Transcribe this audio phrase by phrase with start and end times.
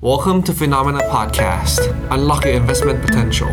[0.00, 1.80] Welcome to Phenomena Podcast.
[2.14, 3.50] Unlock your investment potential.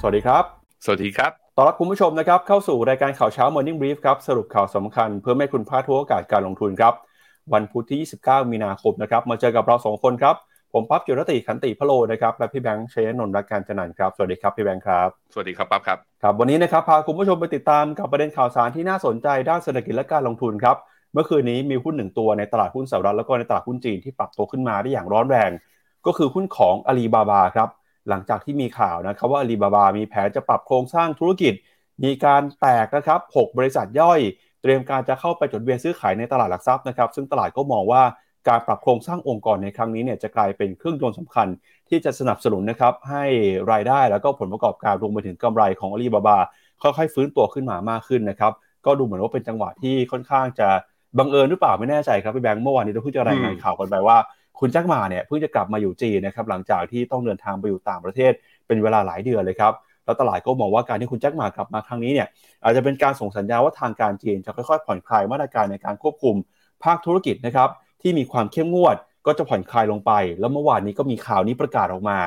[0.00, 0.44] สวัสดีครับ
[0.84, 6.94] สวัสดีครับ ต้อนรับคุณผู้ชมนะครับ เข้าสู่รายการข่าวเช้า Morning Brief ครับ สรุปข่าวสำคัญเพื่อไม่ให้คุณพลาดทุกโอกาสการลงทุนครับ
[7.54, 10.36] วันพุธที่ 29 มีนาคมนะครับ มาเจอกับเราสองคนครับ
[10.72, 20.76] ผมปั๊บจิรติขันติพะโลนะครับ และพี่แบงค์ชัยนนท์รักการจันนันท์ครับ สวัสดีครับพี่แบงค์ครับ สวัสดีครับปั๊บครับ ครับ วันนี้นะครับพาคุณผู้ชมไปติดตามกับประเด็นข่าวสารที่น่าสนใจด้านเศรษฐกิจและการลงทุนครับ
[21.16, 25.50] เมื่อคืนนี้มีหุ้นหนึ่งตัวในตลาดหุ้นสหรัฐแล้วก็ในตลาดหุ้นจีนที่ปรับตัวขึ้นมาได้อย่างร้อนแรง
[26.06, 27.68] ก็คือหุ้นของอาลีบาบาครับ
[28.08, 31.54] หลังจากที่มีข่าวนะครับว่าอาลีบาบามีแผนจะปรับโครงสร้างธุรกิจ
[32.04, 34.20] มีการแตกนะครับ6บริษัทย่อย
[34.62, 38.02] เตรียมการจะเข้าไปจดเบียนซื้อขายในตลาดหลักทรัพย์นะครับซึ่งตลาดก็มองว่า
[38.48, 41.48] การปรับโครงสร้างองค์กรในครั้งนี้เนี่ยจะกลายเป็นเครื่องยนต์สำคัญ
[41.88, 43.24] ที่จะสนับสนุนนะครับให้
[43.72, 46.38] รายได้แล้วก็ผลประกอบการรวมไปถึงกำไรของอาลีบาบา
[46.82, 48.52] ค่อยๆฟื้นตัวขึ้นมามากขึ้นนะครับ
[48.86, 50.68] ก็ดูเหมือนว่าเป็นจังหวะที่ค่อนข้างจะ
[51.18, 54.16] บังเอิญหรือเปล่าไม่แน่ใจครับพี่แบงค์เมื่อวานนี้เราเพิ่งจะรายงานข่าวกันไปว่า
[54.60, 58.32] คุณแจ็คหมาเนี่ยเพิ่งจะกลับมาอยู่จีนนะครับหลังจากที่ต้องเดินทางไปอยู่ต่างประเทศ
[58.66, 59.72] เป็นเวลาหลายเดือนเลยครับ
[60.04, 62.28] แล้วตลาดก็มองว่าการที่คุณแจ็คหมากลับมาครั้งนี้เนี่ย
[62.62, 66.34] อาจจะเป็นการส่งสัญญาณว่าทางการจีนจะค่อยๆ ผ่อนคลายมาตรการในการควบคุม
[66.84, 67.68] ภาคธุรกิจนะครับ
[68.02, 72.18] ที่มีความเข้มงวดก็จะผ่อนคลายลงไป แล้วเมื่อวานนี้ก็มีข่าวนี้ประกาศออกมา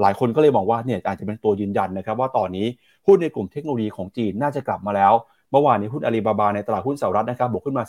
[0.00, 2.66] หลายคนก็เลยมองว่าเนี่ยอาจจะเป็นตัวยืนยันนะครับว่าตอนนี้
[3.06, 5.12] หุ้นในกลุ่มเทคโนโลยีของจีนน่าจะกลับมาแล้ว
[5.52, 7.84] เมื่อวานนี้หุ้นอาลีบาบาในตลาดหุ้นสหรัฐนะครับบวกขึ้นมา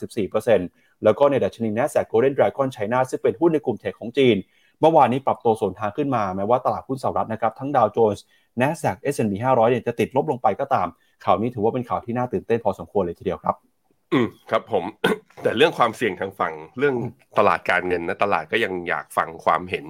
[0.50, 4.38] 14%แล้วก็ในดัชนี NASDAQ Golden Dragon China ซึ่งเป็นหุ้นในกลุ่มเทคของจีน
[4.82, 8.24] เมื่อวานนี้ปรับตัวส่วนทางขึ้นมาแม้ว่าตลาดหุ้นสหรัฐนะครับทั้งดาวโจนส์
[8.62, 10.88] NASDAQ S&P 500เนี่ยจะติดลบลงไปก็ตาม
[11.26, 13.56] ข่าวนี้ถือว่าเป็นข่าวที่น่าตื่นเต้นพอสมควรเลยทีเดียวครับ
[14.14, 14.84] อืมครับผม
[15.44, 16.96] แต่เรื่องความเสี่ยงทางฝั่งเรื่อง
[17.38, 19.86] ตลาดการเงินนะตลาดก็ยังอยากฟังความเห็น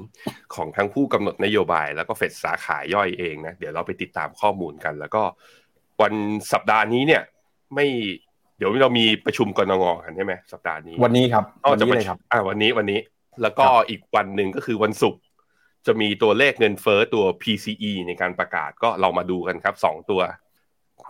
[0.55, 5.23] ของทั้งผู้กำหนดนโยบาย แล้วก็เฟดสาขาย่อยเองนะเดี๋ยวเราไปติดตามข้อมูลกัน แล้วก็
[6.01, 6.13] วัน
[6.51, 7.23] สัปดาห์นี้เนี่ย
[7.75, 7.87] ไม่
[8.57, 12.99] เดี๋ยวเรามีประชุมกรงงกันใช่ไหมสัปดาห์นี้ วันนี้ครับอ๋อวันจะนี้ประเลยชุคมรับอ่าวันนี้วันนี้
[13.41, 15.21] แล้วก็ครับอีกวันหนึ่งก็คือวันศุกร์
[15.87, 20.21] จะมีตัวเลขเงินเฟ้อตัว PCE ในการประกาศก็เรามาดูกันครับสองตัว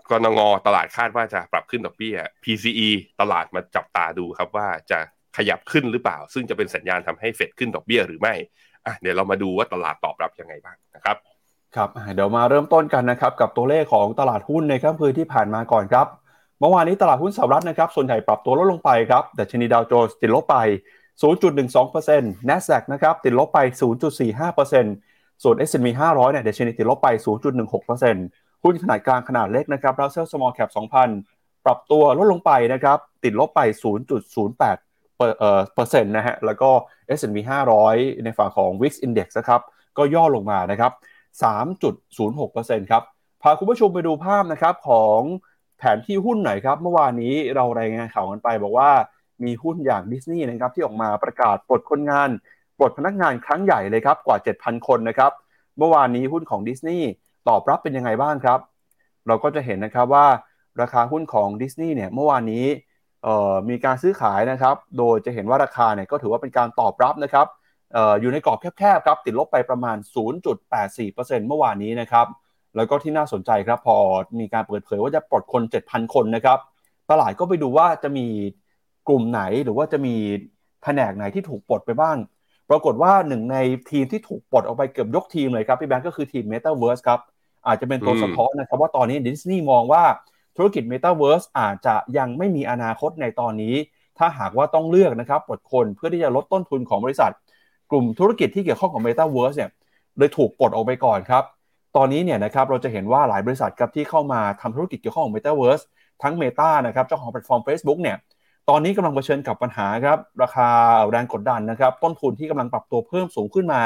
[0.10, 2.90] กรงงตลาดคาดว่าจะปรับขึ้นดอกเบี้ย PCE
[3.22, 5.00] ตลาดมาจับตาดูครับว่าจะ
[5.38, 8.34] ขยับขึ้นหรือเปล่า ซึ่งจะเป็นสัญญาณทำให้เฟดขึ้นดอกเบี้ยหรือไม่
[8.86, 11.18] อะเดี๋ยวเรามาดูว่าตลาดตอบรับยังไงบ้างนะครับ
[11.76, 16.08] ครับอ่าเดี๋ยวมาเริ่มต้นกันนะครับกับตัวเลขของตลาดหุ้นในค่ำคืนที่ผ่านมาก่อนครับ
[16.60, 20.58] เมื่อวานนี้ตลาดหุ้นสหรัฐนะครับส่วนใหญ่ปรับตัวลดลงไปครับดัชนีดาวโจนส์ติดลบไป
[21.32, 23.60] 0.12% NASDAQ นะครับติดลบไป
[24.52, 27.08] 0.45%ส่วน S&P 500เนี่ยดัชนีติดลบไป
[27.66, 30.70] 0.16%หุ้นขนาดกลางขนาดเล็กนะครับ Russell Small Cap
[31.18, 33.62] 2,000 ปรับตัวลดลงไปนะครับติดลบไป
[34.04, 34.60] 0.08
[35.18, 36.70] เปอร์เอ่อเปอร์เซ็นต์นะฮะ แล้วก็
[37.18, 37.38] S&P
[37.82, 39.62] 500 ในฝั่งของ Wix Index นะครับ
[39.98, 40.92] ก็ย่อลงมานะครับ
[42.02, 43.04] 3.06%ครับ
[43.42, 45.22] พาคุณผู้ชมไปดูภาพนะครับของ
[45.80, 48.92] แผนที่หุ้นหน่อยครับ เมื่อวานนี้เรารายงานข่าวกันไป บอกว่า
[49.44, 52.30] มีหุ้นอย่างดิสนีย์นะครับที่ออกมาประกาศปลดคนงาน
[52.78, 55.32] ปลดพนักงานครั้งใหญ่เลยครับกว่า 7,000 คนนะครับ
[55.78, 57.08] เมื่อวานนี้หุ้นของดิสนีย์
[57.48, 58.60] ตอบรับเป็นยังไงบ้างครับ
[59.28, 60.28] เราก็จะเห็นนะครับว่า
[60.82, 62.66] ราคาหุ้นของดิสนีย์เนี่ยเมื่อวานนี้
[63.70, 67.48] มีการซื้อขายนะครับ โดยจะเห็นว่าราคาเนี่ยก็ถือว่าเป็นการตอบรับนะครับ
[67.96, 69.98] อออยู่ในกรอบแคบๆครับติดลบไปประมาณ
[70.72, 72.28] 0.84%เมื่อวานนี้นะครับ
[72.76, 73.96] แล้วก็ที่น่าสนใจครับพอ
[74.40, 76.60] มีการเปิดเผยว่าจะปลดคน 7,000 คนนะครับ
[77.10, 78.28] ตลาดก็ไปดูว่าจะมี
[79.08, 80.16] กลุ่มไหนหรือว่าจะมี
[80.84, 82.18] แผนกไหนที่ถูกปลดไปบ้าง
[82.70, 83.58] ปรากฏว่าหนึ่งใน
[83.90, 87.20] ทีมที่ถูกปลดออกไปเกือบยกทีมเลยครับพี่แบงก์ก็คือทีม Metaverse ครับ
[87.68, 90.04] อาจจะเป็นตัวสะท้อนนะครับว่าตอนนี้ดิสนีย์มองว่า
[90.58, 93.76] ธุรกิจ Metaverse อาจจะยังไม่มีอนาคตในตอนนี้
[94.18, 97.32] ถ้าหากว่าต้องเลือกนะครับปลดคนเพื่อที่จะลดต้นทุนของบริษัท
[97.92, 99.72] กลุ่มธุรกิจที่เกี่ยวข้องกับ Metaverse เนี่ย
[100.18, 101.44] เลยถูกปลดออกไปก่อนครับ
[101.98, 105.84] ตอนนี้เนี่ยนะครับเราจะเห็นว่าหลายบริษัทครับที่เข้ามาทำธุรกิจเกี่ยวข้องกับ Metaverse
[106.24, 108.18] ทั้ง Meta นะครับเจ้าของแพลตฟอร์ม Facebook เนี่ย
[108.70, 110.68] ตอนนี้กำลังเผชิญกับปัญหาครับราคา
[111.10, 113.82] แรงกดดันนะครับต้นทุนที่กำลังปรับตัวเพิ่มสูงขึ้นมา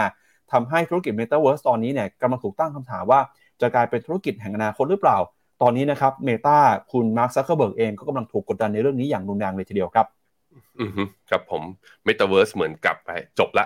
[0.52, 3.19] ทำให้ธุรกิจ Metaverse ตอนนี้เนี่ยกำลังถูกตั้งคำถามว่า
[3.62, 5.18] จะกลายเป็นธุรกิจแห่งอนาคตหรือเปล่า
[5.62, 6.58] ตอนนี้นะครับ Meta
[6.92, 10.08] คุณมาร์คซักเคอร์เบิร์กเองก็กำลังถูกกดดันในเรื่องนี้อย่างรุนแรงเลยทีเดียวครับ
[10.81, 11.63] อือฮึครับผม
[12.08, 13.09] Metaverse เหมือนกับไป
[13.40, 13.66] จบละ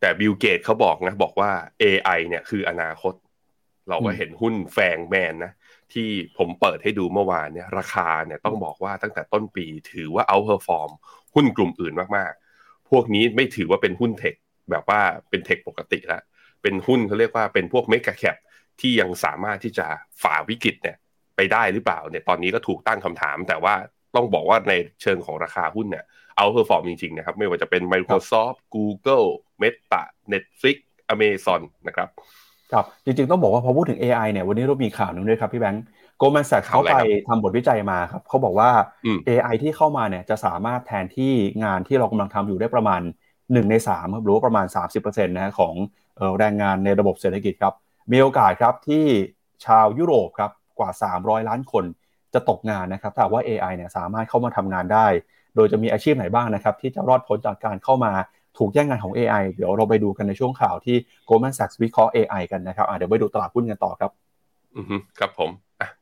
[0.00, 1.50] แต่บิลเกตส์เขาบอกนะ บอกว่า
[1.82, 3.12] AI เนี่ยคืออนาคต
[3.88, 5.52] เราก็อืมเห็นหุ้น FANGMAN นะ
[5.92, 6.08] ที่
[6.38, 10.90] ผมเปิดให้ดูเมื่อวานเนี่ยราคาเนี่ยต้องบอกว่าตั้งแต่ต้นปีถือว่า outperform
[11.34, 14.34] หุ้นกลุ่มอื่นมากๆ พวกนี้ไม่ถือว่าเป็นหุ้น tech
[14.70, 15.00] แบบว่า
[15.30, 16.22] เป็น tech ปกติแล้ว
[16.62, 18.36] เป็นหุ้นเขาเรียกว่าเป็นพวก mega cap
[18.80, 19.86] ที่ยังสามารถที่จะ
[20.22, 20.96] ฝ่าวิกฤตเนี่ย
[21.36, 23.74] ไปได้หรือเปล่าเนี่ยตอนนี้ก็ถูกตั้งคำถาม แต่ว่า
[24.16, 26.04] ต้องบอกว่าในเชิงของราคาหุ้นเนี่ย
[26.36, 29.28] outperform จริงๆนะครับไม่ว่าจะเป็น Microsoft Google
[29.62, 30.02] Meta
[30.32, 30.76] Netflix
[31.14, 32.08] Amazon นะครับ
[32.72, 35.84] ครับจริงๆต้องบอกว่าพอพูดถึง AI เนี่ยวันนี้เรามีข่าวหนึ่งด้วยครับพี่แบงค์
[36.20, 38.70] Goldman Sachs ข่าวเขาอะไรไปครับทำบทวิจัยมาครับเขาบอกว่า
[39.04, 41.32] อืม AI ที่เข้ามาเนี่ยจะสามารถแทนที่
[41.64, 43.00] งานที่เรากำลังทำอยู่ได้ประมาณ
[43.36, 44.66] 1 ใน3ครับหรือว่าประมาณ
[44.96, 45.74] 30%นะฮะของ
[46.38, 47.74] แรงงานในระบบเศรษฐกิจครับ
[48.12, 49.04] มีโอกาสครับที่
[49.66, 50.90] ชาวยุโรปครับกว่า
[51.20, 51.84] 300 ล้านคน
[52.34, 55.06] จะตกงานนะครับถ้าว่า AI เนี่ยสามารถเข้ามาทำงานได้
[55.56, 58.12] โดยจะมีอาชีพไหนบ้างนะครับที่จะรอดพ้นจากการเข้ามา
[58.58, 60.96] ถูกแย่งงานของ AI เดี๋ยวเราไปดูกันในช่วงข่าวที่
[61.28, 64.10] Goldman Sachs วิเคราะห์ AI กันนะครับเดี๋ยวไปดูตลาดหุ้นกันต่อครับ
[64.76, 64.86] อือ
[65.18, 65.50] ครับผม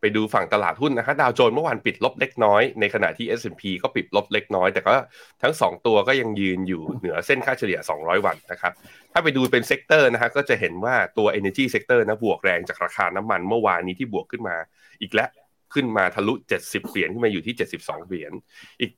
[0.01, 4.95] ไปดูฝั่งตลาดหุ้นนะครับดาวโจนส์เมื่อวานปิดลบเล็กน้อยในขณะที่ S&P ก็ปิดลบเล็กน้อย แต่ก็
[5.43, 8.73] ทั้ง 2 ตัวก็ยังยืนอยู่เหนือเส้นค่าเฉลี่ย 200 วันนะครับ
[9.13, 14.57] ถ้าไปดูเป็น sector นะฮะก็จะเห็นว่าตัว Energy Sector นะบวกแรงจากราคาน้ำมันเมื่อวานนี้ที่บวกขึ้นมา
[15.01, 15.31] อีกแล้ว
[15.75, 18.33] ขึ้นมาทะลุ 70 เหรียญขึ้นมาอยู่ที่ 72 เหรียญ
[18.81, 18.91] อีก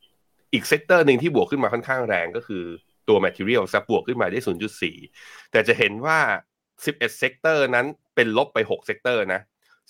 [0.52, 2.64] อีก sector หนึ่งที่บวกขึ้นมาค่อนข้างแรงก็คือ
[3.08, 4.40] ตัว Material ครับบวกขึ้นมาได้
[4.94, 6.18] 0.4 แต่จะเห็นว่า
[6.64, 9.40] 11 sector นั้นเป็นลบไป 6 sector นะ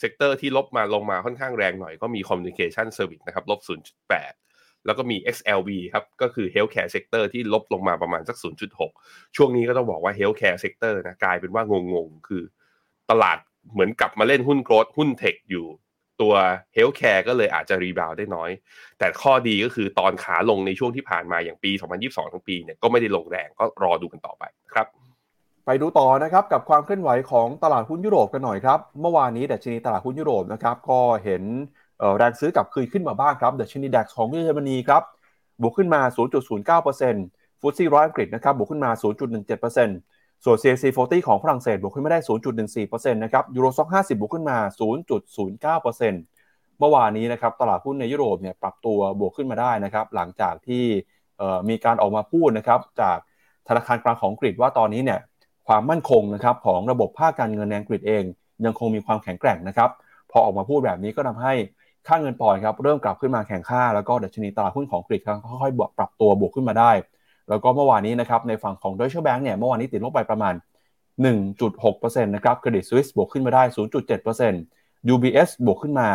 [0.00, 3.61] sector ที่ลบมาลงมาค่อนข้างแรงหน่อยก็มี Communication Service นะครับลบ
[4.03, 8.37] 0.8 แล้วก็มี XLV ครับ ก็คือ Healthcare Sector ที่ลบลงมาประมาณสัก
[8.87, 12.43] 0.6 ช่วงนี้ก็ต้องบอกว่า Healthcare Sector นะกลายเป็นว่างงๆ คือ
[13.11, 13.38] ตลาด
[13.73, 15.67] เหมือนกลับมาเล่นหุ้น growth หุ้น tech อยู่
[16.20, 16.35] ตัว
[16.75, 18.50] healthcare ก็เลยอาจจะ rebound ได้น้อย
[18.99, 21.70] แต่ข้อดีก็คือตอนขาลงในช่วงที่ผ่านมาอย่างปี
[22.03, 24.44] 2022 ทั้งปีเนี่ยก็ไม่ได้ลงแรงก็รอดูกันต่อไป
[24.75, 24.87] ครับ
[25.67, 31.43] ไปดูต่อนะครับกับความเคลื่อนไหวของตลาดหุ้นยุโรปกันหน่อยครับ เมื่อวานนี้ดัชนีตลาดหุ้นยุโรปนะครับก็เห็น
[32.17, 35.03] แรงซื้อกลับคืนขึ้นมาบ้างครับดัชนี DAX ของเยอรมนีครับ
[35.62, 36.00] บวกขึ้นมา
[36.81, 38.91] 0.09% FTSE ร้อยอังกฤษนะครับบวกขึ้นมา
[39.53, 40.12] 0.17%
[40.44, 42.18] ส่วน CAC 40 ของฝรั่งเศสบวกขึ้นมาได้
[42.66, 44.56] 0.14%นะครับยูโรซ็อก50 บวกขึ้นมา
[45.28, 50.84] 0.09%เมื่อวานนี้นะครับตลาดหุ้นในยุโรปเนี่ยปรับตัวบวกขึ้นมาได้นะครับ หลังจากที่
[51.68, 53.18] มีการออกมาพูดนะครับจาก
[53.68, 55.20] ธนาคารกลางของอังกฤษว่าตอนนี้เนี่ย
[55.68, 58.24] ความมั่นคงนะครับของระบบภาคการเงินในอังกฤษเอง
[58.64, 59.90] ยังคงมีความแข็งแกร่งนะครับ
[60.30, 61.52] พอออกมาพูดแบบนี้ก็ทำให้
[62.06, 66.90] ค่าเงินปอนด์ครับเริ่มกลับขึ้นมาแข่งค่าแล้วก็ดัชนีตลาดหุ้นของอังกฤษครับค่อยๆบวกปรับตัวบวกขึ้นมาได้
[67.48, 70.54] แล้วก็เมื่อวานนี้นะครับในฝั่งของ Deutsche Bank เนี่ยเมื่อวานนี้ติดลบไปประมาณ
[71.24, 73.62] 1.6%นะครับ Credit Suisse บวกขึ้นมาได้
[74.36, 76.08] 0.7% UBS บวกขึ้นมา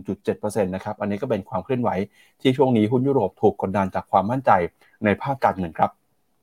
[0.00, 1.90] 1.7%นะครับอันนี้ก็เป็นความเคลื่อนไหว
[2.40, 4.50] ที่ช่วงนี้หุ้นยุโรปถูกกดดันจากความมั่นใจ
[5.04, 5.90] ในภาคการเงินครับ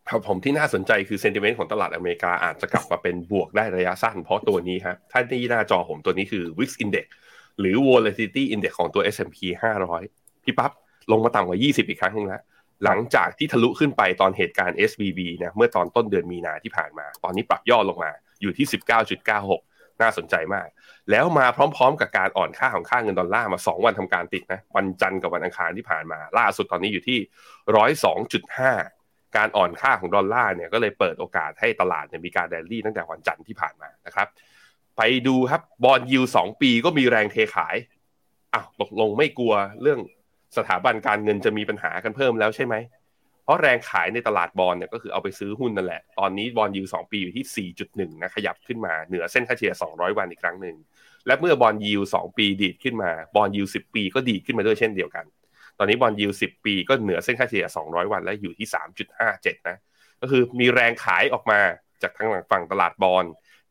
[0.10, 7.06] ครับผมที่น่าสนใจคือเซนติเมนต์ของตลาดอเมริกาอาจจะกลับมาเป็นบวกได้ระยะสั้นเพราะตัวนี้ครับถ้าที่หน้าจอผมตัวนี้คือ Wix Index
[7.60, 9.38] หรือ Volatility Index ของตัว S&P
[9.92, 10.72] 500 พี่ปั๊บ
[11.12, 12.42] ลงมาต่ำกว่า 20 อีกครั้งนึงแล้ว
[12.86, 18.66] หลังจากที่ทะลุขึ้นไปตอนเหตุการณ์ SVB นะเมื่อตอนต้นเดือนมีนาที่ผ่านมา ตอนนี้ปรับย่อลงมาอยู่ที่
[19.34, 20.68] 19.96 น่าสนใจมาก
[21.12, 27.20] แล้วมาพร้อมๆ กับการอ่อนค่าของค่าเงินดอลลาร์มา 2 วันทำการติดนะวันจันทร์กับวันอังคารที่ผ่านมา ล่าสุดตอนนี้อยู่ที่
[27.88, 34.28] 102.5 การอ่อนค่าของดอลลาร์เนี่ยก็เลยเปิดโอกาสให้ตลาดเนี่ยมีการแดนลี่ตั้งแต่วันจันทร์ที่ผ่านมานะครับ
[34.98, 37.76] ไปดูครับ bond yield สองปีก็มีแรงเทขาย
[38.54, 40.00] อ้าวตกลงไม่กลัวเรื่อง
[40.58, 42.76] สถาบันการเงินจะมีปัญหากันเพิ่มแล้วใช่ไหม
[43.44, 50.76] เพราะแรงขายในตลาดบอลเนี่ยก็คือเอาไปซื้อหุ้นนั่นแหละ ตอนนี้ bond yield สองปีอยู่ที่ 4.1 นะขยับขึ้นมาเหนือเส้นค่าเฉลี่ย 200 วันอีกครั้งหนึ่ง
[51.28, 55.26] และเมื่อ bond yield สองปีดีดขึ้นมา bond yield สิบปีก็ดีดขึ้นมาด้วยเช่นเดียวกัน
[55.78, 58.68] ตอนนี้ bond yield สิบปีก็เหนือเส้นค่าเฉลี่ย 200 วันและอยู่ที่
[59.18, 59.78] 3.57 นะ
[60.22, 61.60] ก็คือมีแรงขายออกมา
[62.02, 63.26] จากทางฝั่งตลาดบอล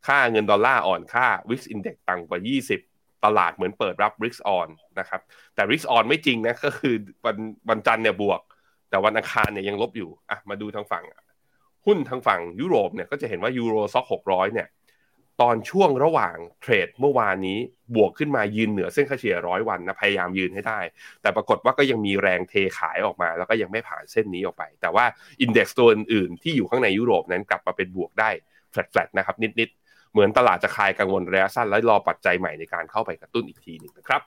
[0.06, 2.40] ค่าเงินดอลลาร์อ่อนค่า VIX Index ต่ำกว่า
[2.70, 4.68] 20 ตลาดเหมือนเปิดรับ Risk on
[4.98, 5.20] นะครับ
[5.54, 7.36] แต่ Risk on ไม่จริงนะก็คือวัน
[7.70, 8.40] วันจันทร์เนี่ยบวก
[8.90, 11.04] แต่วันอังคารเนี่ยยังลบอยู่อะมาดูทางฝั่ง
[11.86, 14.68] หุ้นทางฝั่งยุโรปเนี่ยก็จะเห็นว่า Euro Stoxx 600เนี่ย
[15.42, 17.58] ตอนช่วงระหว่าง trade เมื่อวานนี้
[17.96, 20.80] บวกขึ้นมายืนเหนือเส้นค่าเฉลี่ยร้อยวันนะพยายามยืนให้ได้
[21.23, 25.04] แต่ปรากฏว่าก็ยังมีแรงเทขายออกมา แล้วก็ยังไม่ผ่านเส้นนี้ออกไป แต่ว่า
[25.40, 28.30] index ตัวอื่นๆที่อยู่ข้างในยุโรปนั้นกลับมาเป็นบวกได้
[28.70, 29.86] แฟลตๆนะครับนิดๆ
[30.16, 34.20] เหมือนตลาดจะคลายกังวลระยะสั้นและรอปัจจัยใหม่ในการเข้าไปกระตุ้นอีกทีหนึ่งนะครับ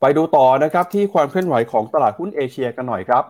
[0.00, 3.24] ไปดูต่อนะครับที่ความเคลื่อนไหวของตลาดหุ้นเอเชียกันหน่อยครับ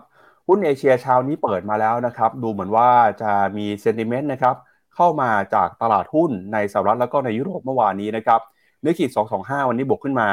[0.49, 2.91] หุ้นเอเชียเช้านี้เปิดมาแล้วนะครับ ดูเหมือนว่า
[3.23, 4.57] จะมี sentiment นะครับ
[4.97, 8.41] เข้ามาจากตลาดหุ้นในสหรัฐแล้วก็ในยุโรปเมื่อวานนี้นะครับ
[8.83, 10.29] นิกเกอิ 225 วันนี้บวกขึ้นมา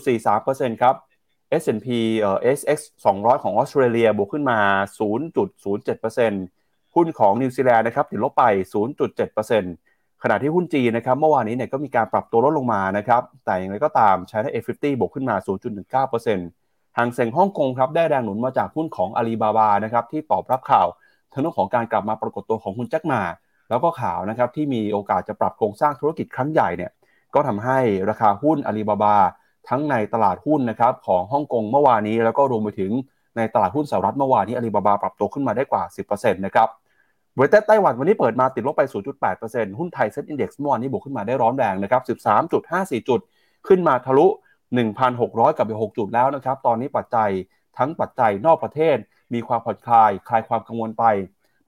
[0.00, 0.94] 0.43%ครับ
[1.62, 1.86] S&P
[2.20, 4.58] เอ่อ SX 200 ของออสเตรเลียบวกขึ้นมา
[5.78, 8.44] 0.07%หุ้นของนิวซีแลนด์นะครับติดลบไป
[8.82, 9.87] 0.7%
[10.22, 15.36] ขณะที่หุ้นจีนนะครับเมื่อวานนี้เนี่ยก็มีการปรับตัวลดลงมานะครับ แต่อย่างไรก็ตาม China A50 บวกขึ้นมา
[15.96, 20.86] 0.19%หางเซ็งฮ่องกงครับได้แรงหนุนมาจากหุ้นของอาลีบาบานะครับที่ตอบรับข่าว
[21.32, 23.22] ทั้งเรื่องของการกลับมาปรากฏตัวของคุณแจ็คมา
[23.68, 26.90] แล้วก็ข่าวนะครับที่มีโอกาสจะปรับโครงสร้างธุรกิจครั้งใหญ่เนี่ย
[27.34, 27.78] ก็ทำให้
[28.10, 29.16] ราคาหุ้นอาลีบาบา
[29.68, 32.92] ทั้งในตลาดหุ้นนะครับของฮ่องกงเมื่อวานนี้ แล้วก็รวมไปถึง
[33.36, 35.82] ในตลาดหุ้นสหรัฐเมื่อวานนี้อาลีบาบาปรับตัวขึ้นมาได้กว่า
[36.14, 36.68] 10%นะครับ
[37.36, 38.82] บริษัทไต้หวันวันนี้เปิดมาติดลบไป
[39.30, 42.02] 0.8%หุ้นไทยเซ็ตอินดี x เมื่อวานนี้บวกขึ้นมาได้ร้อนแรงนะครับ
[42.60, 43.20] 13.54 จุด
[43.68, 44.26] ขึ้นมาทะลุ
[44.92, 47.30] 1,600 กับไป6จุดแล้วนะครับ ตอนนี้ปัจจัย
[47.78, 48.96] ทั้งปัจจัยนอกประเทศ
[49.34, 51.04] มีความผ่อนคลาย คลายความกังวลไป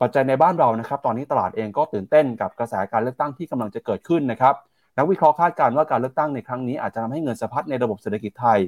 [0.01, 4.55] ปัจจัยในบ้านเรานะครับ ตอนนี้ตลาดเองก็ตื่นเต้นกับกระแสการเลือกตั้งที่กำลังจะเกิดขึ้นนะครับ
[4.97, 8.59] นักวิเคราะห์คาดการณ์ว่าการเลือกตั้งในครั้งนี้อาจจะทำให้เงินสะพัดในระบบเศรษฐกิจไทย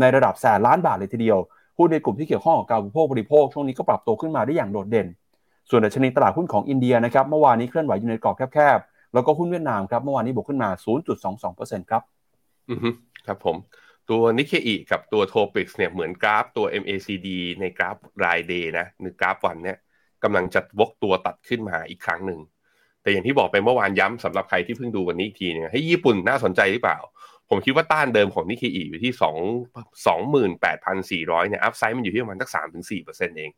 [0.00, 1.38] ในระดับแสนล้านบาทเลยทีเดียว
[1.78, 5.06] หุ้นในกลุ่มที่เกี่ยวข้องกับการบริโภคบริโภคช่วงนี้ก็ปรับตัวขึ้นมาได้อย่างโดดเด่น
[5.70, 10.70] ส่วนดัชนีตลาดหุ้นของอินเดียนะครับเมื่อวานนี้เคลื่อนไหวอยู่ในกรอบแคบๆ แล้วก็หุ้นเวียดนามครับเมื่อวานนี้บวกขึ้นมา
[11.30, 12.02] 0.22%ครับ
[12.70, 12.78] อือ
[13.26, 13.56] ครับผม
[14.10, 17.28] ตัวนิเคอิกับตัว TOPIX เนี่ยเหมือนกราฟตัว MACD
[17.60, 19.76] ในกราฟราย day นะในกราฟวันเนี่ย
[20.22, 22.40] กำลังจะวกตัวตัดขึ้นมาอีกครั้งหนึ่ง
[23.02, 26.98] แต่อย่างที่บอกไปเมื่อวานย้ำสำหรับใครที่เพิ่งดูวันนี้อีกทีเนี่ยให้ญี่ปุ่นน่าสนใจหรือเปล่า
[27.50, 29.36] ผมคิดว่าต้านเดิมของนิเคอีอยู่ที่สอง
[30.06, 33.50] สองหมื่นแปดพันสี่ร้อยเนี่ยอัพไซด์มันอยู่ที่ประมาณสักสามถึงสี่เปอร์เซ็นต์เอง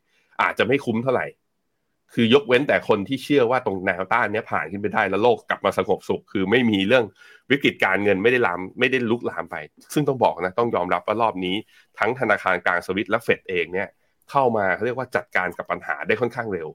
[0.43, 1.27] อาจจะไม่คุ้มเท่าไหร่
[2.15, 7.05] คือยกเว้นแต่คนที่เชื่อว่าตรงแนวต้านนี้ผ่านขึ้นไปได้แล้วโลกกลับมาสงบสุข คือไม่มีเรื่อง
[7.51, 9.57] วิกฤตการเงินไม่ได้ลามไม่ได้ลุกลามไป
[9.95, 11.57] ซึ่งต้องบอกนะต้องยอมรับว่ารอบนี้
[11.99, 13.89] ทั้งธนาคารกลางสวิตและเฟดเองเนี่ย
[14.31, 16.69] เข้ามาเขาเรียกว่าจัดการกับปัญหาได้ค่อนข้างเร็ว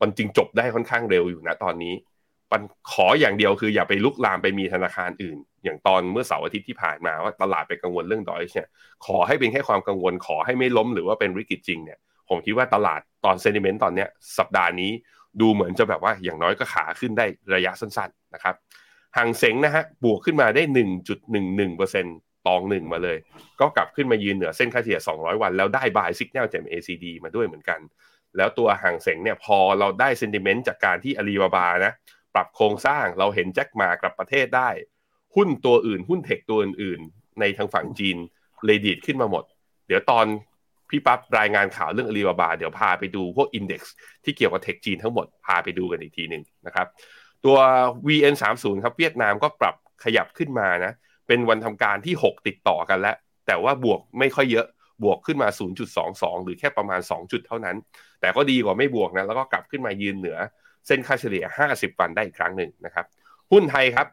[0.00, 1.94] มันจริงจบได้ค่อนข้างเร็วอยู่นะตอนนี้
[2.50, 8.68] ปันขออย่างเดียวคืออย่าไปลุกลามไปมีธนาคารอื่น อย่างตอนเมื่อเสาร์อาทิตย์ที่ผ่านมาว่าตลาดไปกังวลเรื่องดอยเนี่ย
[9.06, 11.98] ขอให้เป็นแค่ความกังวลขอให้ไม่ล้มหรือว่าเป็นวิกฤตจริงเนี่ย
[12.30, 14.08] ผมคิดว่าตลาดตอนเซนิเมนต์ตอนเนี้ย
[14.38, 14.92] สัปดาห์นี้
[15.40, 18.54] ดูเหมือนจะแบบว่าอย่างน้อยก็ขาขึ้นได้ระยะสั้นๆนะครับ
[19.16, 20.62] ห่างเสงนะฮะบวกขึ้นมาได้
[21.34, 23.18] 1.11%ตองหนึ่งมาเลย
[23.60, 27.80] ก็กลับขึ้นมายืนเหนือเส้นค่าเฉลี่ย 200 วัน แล้วได้บายสิกแนลจาก ACD มาด้วยเหมือนกัน
[28.36, 31.92] แล้วตัวห่างเสงเนี่ยพอเราได้เซนติเมนต์จากการที่อาลีบาบานะ
[32.34, 34.70] ปรับโครงสร้างเราเห็นแจ็คมากลับประเทศได้
[35.36, 38.16] หุ้นตัวอื่น หุ้นเทคตัวอื่นๆในทางฝั่งจีน
[38.64, 39.44] เลยดีดขึ้นมาหมด
[39.86, 40.26] เดี๋ยวตอน
[40.90, 43.94] พี่ปั๊บรายงานข่าวเรื่องอาลีบาบาเดี๋ยวพาไปดูพวกอินเด็กซ์
[44.24, 46.86] ที่เกี่ยวกับเทคจีนทั้งหมดพาไปดูกันอีกทีหนึ่งนะครับ
[47.44, 47.56] ตัว
[48.06, 50.92] VN30 ครับเวียดนามก็ปรับขยับขึ้นมานะ
[51.28, 53.16] เป็นวันทำการที่ 6 ติดต่อกันแล้ว
[53.46, 54.66] แต่ว่าบวกไม่ค่อยเยอะ
[55.04, 55.48] บวกขึ้นมา
[55.96, 57.76] 0.22 หรือแค่ประมาณ 2 จุดเท่านั้น
[58.20, 60.38] แต่ก็ดีกว่าไม่บวกนะ แล้วก็กลับขึ้นมายืนเหนือ
[60.86, 63.06] เส้นค่าเฉลี่ย 50 วันได้อีกครั้งหนึ่งนะครับ
[63.52, 64.06] หุ้นไทยครับ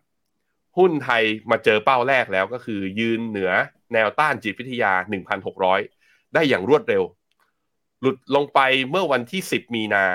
[0.78, 3.52] หุ้นไทยมาเจอเป้าแรกแล้วก็คือยืนเหนือ
[3.94, 4.94] แนวต้านจิตวิทยา
[5.48, 5.97] 1,600
[6.38, 7.04] ได้อย่างรวดเร็ว
[8.02, 8.60] หลุดลงไป
[8.92, 10.06] เมื่อวันที่ 10 มีนา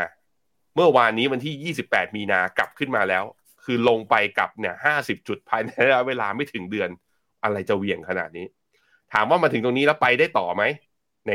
[0.74, 3.24] เมื่อวานนี้วันที่ 28 มีนากลับขึ้นมาแล้ว
[3.64, 6.90] คือลงไปกลับเนี่ย50 จุดภายในระยะเวลาไม่ถึงเดือน
[7.42, 8.46] อะไรจะเหวี่ยงขนาดนี้
[9.12, 10.62] ถามว่ามาถึงตรงนี้แล้วไปได้ต่อไหม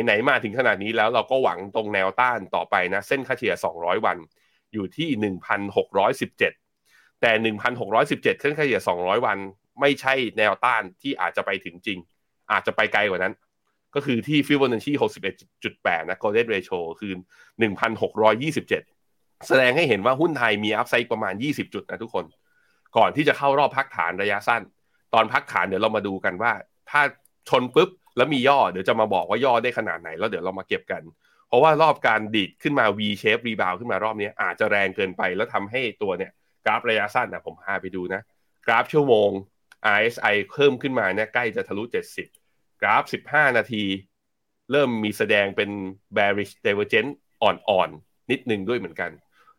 [0.04, 4.18] ไหนๆมาถึงขนาดนี้แล้วเราก็หวังตรงแนวต้านต่อไปนะ เส้นค่าเฉลี่ย 200 วัน
[4.74, 5.34] อยู่ที่
[5.96, 7.32] 1,617 แต่
[7.88, 9.38] 1,617 เส้นค่าเฉลี่ย 200 วัน
[9.82, 12.00] ไม่ใช่แนวต้านที่อาจจะไปถึงจริง
[12.52, 13.34] อาจจะไปไกลกว่านั้น
[13.96, 14.92] ก็คือที่ฟิบอนัชชี
[15.52, 17.14] 61.8 นะ golden ratio คือ
[18.30, 22.26] 1,627 แสดงให้เห็นว่าหุ้นไทยมีอัพไซด์ประมาณ 20 จุดนะทุกคน
[22.98, 24.62] ก่อนที่จะเข้ารอบพักฐานระยะสั้น
[25.14, 26.52] ตอนพักฐานเดี๋ยวเรามาดูกันว่า
[26.90, 27.02] ถ้า
[27.50, 31.02] ชนปุ๊บแล้วมีย่อเดี๋ยวจะมาบอกว่าย่อได้ขนาดไหน แล้วเดี๋ยวเรามาเก็บกัน
[31.48, 36.32] เพราะว่ารอบการดีดขึ้นมา V shape rebound ขึ้นมารอบนี้อาจจะแรงเกินไปแล้วทำให้ตัวเนี่ย
[36.66, 38.22] กราฟระยะสั้นนะผมพาไปดูนะ
[38.66, 39.30] กราฟชั่วโมง
[39.98, 42.37] RSI เพิ่มขึ้นมาเนี่ยใกล้จะทะลุ 70
[42.82, 43.84] กราฟ 15 นาที
[44.72, 45.70] เริ่มมีแสดงเป็น
[46.16, 49.12] bearish divergence อ่อนๆ นิดนึงด้วยเหมือนกัน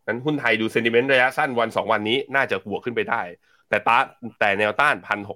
[0.06, 3.22] นั้นหุ้นไทยดูเซนติเมนต์ระยะสั้นวัน 2 วันนี้น่าจะบวกขึ้นไปได้
[3.68, 3.98] แต่ตา
[4.40, 4.94] แต่แนวต้าน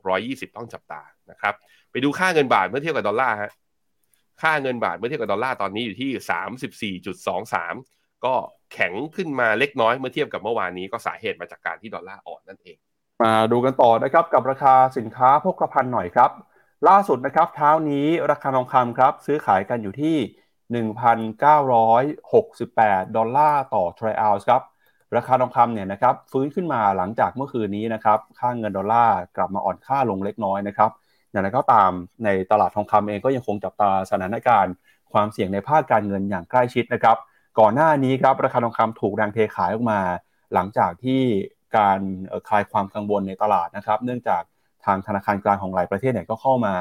[0.09, 1.55] 1,620 ต้องจับตานะครับ
[1.91, 3.53] ไปดูค่าเงินบาทเมื่อเทียบกับดอลลาร์ฮะ
[4.43, 7.01] ค่าเงินบาทเมื่อเทียบกับดอลลาร์ตอนนี้อยู่ที่
[7.61, 8.35] 34.23 ก็
[8.73, 12.77] แข็งขึ้นมาเล็กน้อยเมื่อเทียบกับเมื่อวานนี้ก็สาเหตุมาจากการที่ดอลลาร์อ่อนนั่นเอง
[13.23, 16.31] มาดูกันต่อนะครับกับราคาสินค้าโภคภัณฑ์หน่อยครับ
[16.89, 20.17] ล่าสุดนะครับเช้านี้ราคาทองคำครับ ซื้อขายกันอยู่ที่
[20.93, 24.63] 1,968 ดอลลาร์ต่อทรัลล์ครับ
[25.17, 30.91] ราคาทองคำเนี่ยนะครับฟื้นขึ้นมาหลังจากเมื่อคืนนี้นะครับค่าเงินดอลลาร์กลับมาอ่อนค่าลงเล็กน้อยนะครับ
[31.31, 31.91] อย่างไรก็ตาม
[32.25, 34.75] ในตลาดทองคำเองก็ยังคงจับตาสถานการณ์
[35.13, 37.17] ความเสี่ยงในภาคการเงินอย่างใกล้ชิดนะครับ
[37.59, 40.01] ก่อนหน้านี้ครับราคาทองคำถูกแรงเทขายออกมา
[40.55, 41.21] หลังจากที่
[41.77, 42.01] การ
[42.49, 44.43] คลายความกังวลในตลาดนะครับ เนื่องจาก
[44.87, 46.73] ทางธนาคารกลางของหลายประเทศเนี่ยก็เข้ามา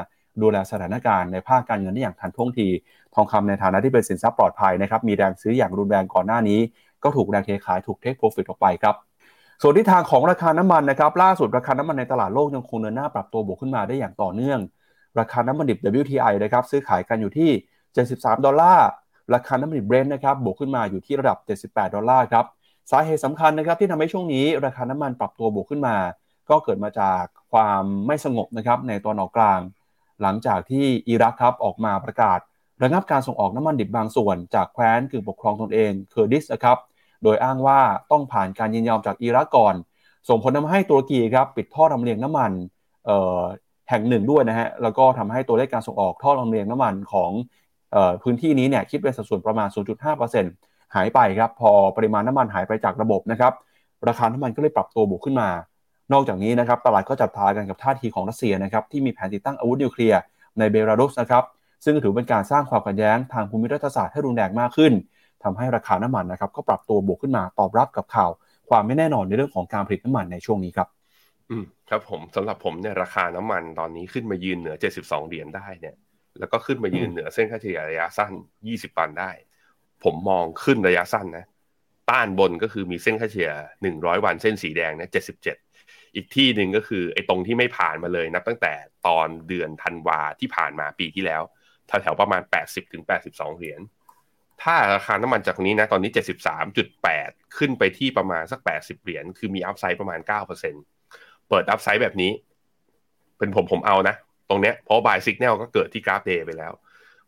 [0.42, 2.68] ดูแลสถานการณ์ในภาคการเงินได้อย่างทันท่วงที
[3.14, 6.60] ทองคำในฐานะที่เป็นสินทรัพย์ปลอดภัยนะครับ มีแรงซื้ออย่างรุนแรงก่อนหน้านี้
[7.02, 8.94] ก็ถูกแรงเทขายถูก take profit ออกไปครับ
[9.62, 14.58] ส่วนที่ทางของราคาน้ำมันนะครับ ล่าสุดราคาน้ำมันในตลาดโลกยังคงเดินหน้าปรับตัวบวกขึ้นมาได้อย่างต่อเนื่อง
[15.18, 17.50] ราคาน้ำมันดิบ WTI นะครับซื้อขายกันอยู่ที่
[17.96, 18.88] 73 ดอลลาร์
[19.34, 21.38] ราคาน้ำมันดิบเบรนท์นะครับบวกขึ้นมาอยู่ที่ระดับ
[21.72, 22.44] 78 ดอลลาร์ครับ
[22.90, 25.96] สาเหตุสำคัญนะครับที่ทำให้ช่วงนี้ราคาน้ำมันปรับตัวบวกขึ้นมา
[26.50, 27.22] ก็เกิดมาจาก
[27.52, 29.60] ความไม่สงบนะครับในตะวันออกกลาง
[30.22, 32.38] หลังจากที่อิรักครับออกมาประกาศ
[32.82, 36.78] ระงับการส่งออกน้ำมันดิบบางส่วน จากแคว้นกึ่งปกครองตนเองเคอร์ดิสถานนะครับ
[37.22, 37.80] โดยอ้างว่า
[38.10, 39.74] ต้องผ่านการยินยอมจากอิรักก่อน
[40.28, 42.52] ส่งผลทำให้ตุรกีครับปิดท่อลำเลียงน้ำมัน
[43.88, 47.30] แห่งหนึ่งด้วยนะฮะแล้วก็ทำให้ตัวเลขการส่งออกท่อลำเลียงน้ำมันของ
[47.94, 53.52] อพื้นที่นี้เนี่ยคิดเป็นสัดส่วนประมาณ 0.5%หหายไปครับพอปริมาณน้ำมันหายไปจากระบบนะครับ
[54.08, 55.48] ราคาน้ำมันก็เลยปรับตัวบวกขึ้นมา
[56.12, 60.20] นอกจากนี้นะครับตลาดก็จับทากันกับท่าทีของรัสเซียนะครับที่มีแผนติดตั้งอาวุธนิวเคลียร์
[60.58, 61.44] ในเบลารุสนะครับ
[61.84, 64.92] ซึ่งถือเป็นการสร้างความขัดแย้งทางภูมิรัฐศาสตร์ให้รุนแรงมากขึ้น
[65.42, 68.30] ทำให้ราคาน้ำมันนะครับก็ปรับตัวบวกขึ้นมาตอบรับกับข่าว
[68.70, 70.88] ความไม่แน่นอนในเรื่องของการผลิตน้ำมันในช่วงนี้ครับ
[71.50, 75.94] อืมครับผมสำหรับผมเนี่ยราคาน้ำมันตอนนี้ขึ้นมายืนเหนือ 72 เหรียญได้เนี่ย
[76.38, 78.32] แล้วก็ขึ้นมายืนเหนือเส้นค่าเฉลี่ยระยะสั้น
[78.66, 79.30] 20วันได้
[80.04, 81.44] ผมมองขึ้นระยะสั้นนะ
[82.10, 83.52] ต้านบนก็คือมีเส้นค่าเฉลี่ย
[83.88, 85.10] 100 วันเส้นสีแดงเนี่ย
[85.44, 85.71] 77
[86.14, 88.74] อีกที่หนึ่งก็คือไอ้ตรงที่ไม่ผ่านมาเลยนับตั้งแต่
[89.06, 91.42] ตอนเดือนธันวาที่ผ่านมาปีที่แล้ว
[91.86, 93.80] แถวๆประมาณ 80ถึง82 เหรียญ
[94.62, 96.10] ถ้าราคาน้ำมันจากนี้นะตอนนี้
[96.84, 100.20] 73.8 ขึ้นไปที่ประมาณสัก 80 เหรียญคือมีอัพไซด์ประมาณ
[100.84, 102.30] 9%เปิดอัพไซด์แบบนี้
[103.38, 104.14] เป็นผมผมเอานะ
[104.48, 106.72] ตรงเนี้ยเพราะ buy signal ก็เกิดที่กราฟ day ไปแล้ว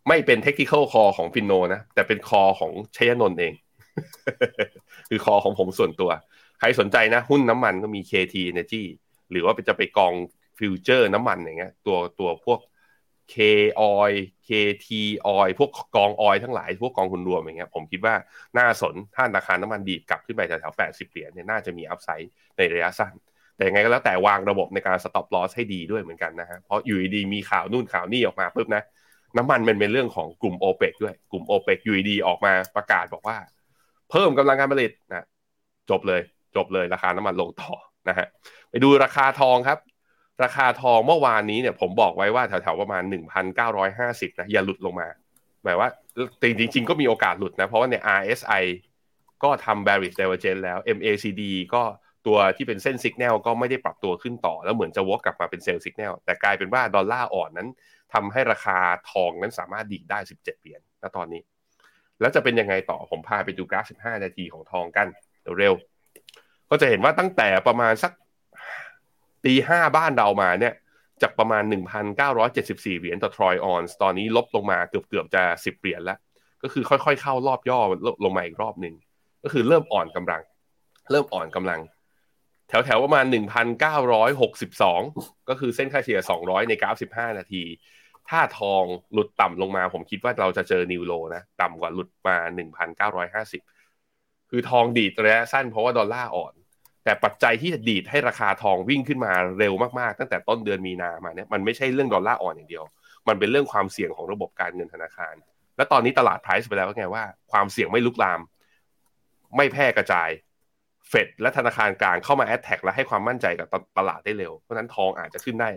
[0.09, 3.53] ไม่เป็น technical call ของฟินโนนะ แต่เป็นคอของชยนนท์เอง
[5.09, 6.11] คือคอของผมส่วนตัว
[6.59, 8.85] ใครสนใจนะ หุ้นน้ำมันก็มี KT Energy
[9.31, 10.15] หรือว่าจะไปกอง
[10.59, 12.61] ฟิวเจอร์น้ำมันอย่างเงี้ยตัวตัวพวก
[13.35, 13.37] K
[13.79, 14.15] oil
[14.49, 14.89] KT
[15.37, 18.15] oil พวกกองออยทั้งหลาย พวกกองทุนรวมอย่างเงี้ยผมคิดว่า
[18.59, 23.13] น่าสนถ้าราคาน้ำมันดีดกลับขึ้นไปแถวๆ80 เหรียญเนี่ยน่าจะมี upside ในระยะสั้น
[23.57, 28.83] แต่ยังไงก็แล้วแต่วางระบบในการ stop loss ให้ดีด้วยเหมือนกันนะฮะเพราะอยู่ดีมีข่าวนู่นข่าวนี่ออกมาปุ๊บนะ
[29.37, 33.37] น้ำมันมันเป็นเรื่องของกลุ่ม o p e ปกด้วยกลุ่ม o p e ปอยู่ดีออกมาประกาศบอกว่า
[34.11, 35.25] เพิ่มกำลังการผลิตนะ
[35.91, 36.21] จบเลย
[36.57, 37.73] จบเลยราคาน้ำมันลงต่อ
[38.09, 38.27] นะฮะ
[38.71, 39.79] ไปดูราคาทองครับ
[40.45, 43.03] ราคาทองเมื่อวานนี้เนี่ยผมบอกไว้ว่าแถวๆประมาณ
[43.71, 45.09] 1,950นะอย่าหลุดลงมา
[45.63, 45.89] หมายว่า
[46.59, 48.65] จริงๆก็มีโอกาสหลุดนะเพราะว่าเนี่ย RSI
[49.43, 51.43] ก็ทำ bearish divergence แล้ว MACD
[51.75, 51.83] ก็
[52.27, 57.69] ตัวที่เป็นเส้นสัญญาณก็ไม่ได้ปรับตัวขึ้นต่อ แล้วเหมือนจะวกกลับมาเป็นเซลล์สัญญาณแต่กลายเป็นว่าดอลลาร์อ่อนนั้น
[58.15, 58.79] ทำให้ราคา
[59.11, 61.43] ทองนั้นสามารถดีดได้ 17เหรียญณตอนนี้
[62.21, 65.09] แล้วจะเป็นยังไงต่อผมพาไปดูกราฟ 15 นาทีของทองกัน
[65.61, 65.94] เร็วๆ
[66.75, 68.13] ก็จะเห็นว่าตั้งแต่ประมาณสัก
[69.45, 70.75] ตีห้าบ้านเรามาเนี่ย
[71.23, 71.63] จากประมาณ
[72.33, 76.19] 1,974 เหรียญต่อทรอยออนส์ตอนนี้ลบลงมาเกือบๆจะ 10 เหรียญแล้ว
[76.63, 77.81] ก็คือค่อยๆ เข้ารอบย่อ
[78.25, 78.95] ลงมาอีกรอบหนึ่ง
[79.45, 80.43] ก็คือเริ่มอ่อนกำลัง
[81.11, 81.81] เริ่มอ่อนกำลัง
[82.69, 83.25] แถวๆประมาณ
[84.13, 87.63] 1,962 ก็คือเส้นค่าเฉลี่ย 200 ในกราฟ 15 นาที
[88.29, 92.37] ถ้าทองหลุดต่ำลงมา ผมคิดว่าเราจะเจอนิวโลนะ ต่ำกว่าหลุดมา
[93.23, 96.55] 1,950 คือทองดีดระยะสั้นเพราะว่าดอลลาร์อ่อน
[97.05, 102.85] แต่ปัจจัยที่จะดีดให้ราคาทองวิ่งขึ้นมาเร็วมากๆ ตั้งแต่ต้นเดือนมีนามาเนี่ยมันไม่ใช่เรื่องดอลลาร์อ่อนอย่างเดียว
[103.29, 105.35] มันเป็นเรื่องความเสี่ยงของระบบการเงินธนาคาร
[105.77, 108.41] และตอนนี้ตลาดไพรซ์ไปแล้วว่าไงว่าความเสี่ยงไม่ลุกลาม
[109.57, 110.29] ไม่แพร่กระจาย
[111.09, 115.69] เฟดและธนาคารกลางเข้ามาแอดแท็กและให้ความมั่นใจกับตลาดได้เร็ว เพราะนั้นทองอาจจะขึ้นได้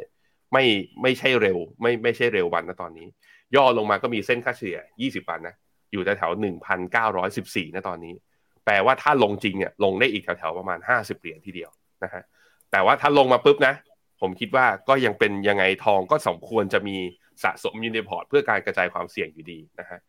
[0.53, 0.65] ไม่
[1.01, 3.07] ไม่ใช่เร็ว ไม่ไม่ใช่เร็ววันนะตอนนี้
[3.55, 5.55] ย่อลงมาก็มีเส้นค่าเฉลี่ย 20 วันนะ
[5.91, 6.31] อยู่แถว
[7.03, 8.13] 1,914นะตอนนี้
[8.67, 11.71] แปลว่าถ้าลงจริงเนี่ยลงได้อีกแถวๆประมาณ 50 เหรียญทีเดียว
[12.03, 12.23] นะฮะ
[12.71, 13.73] แต่ว่าถ้าลงมาปุ๊บนะ
[14.21, 16.97] ผมคิดว่าก็ยังเป็นยังไงทองก็สมควรจะมี
[17.43, 19.99] สะสมอยู่ในพอร์ตเพื่อการกระจายความเสี่ยงอยู่ดีนะฮะ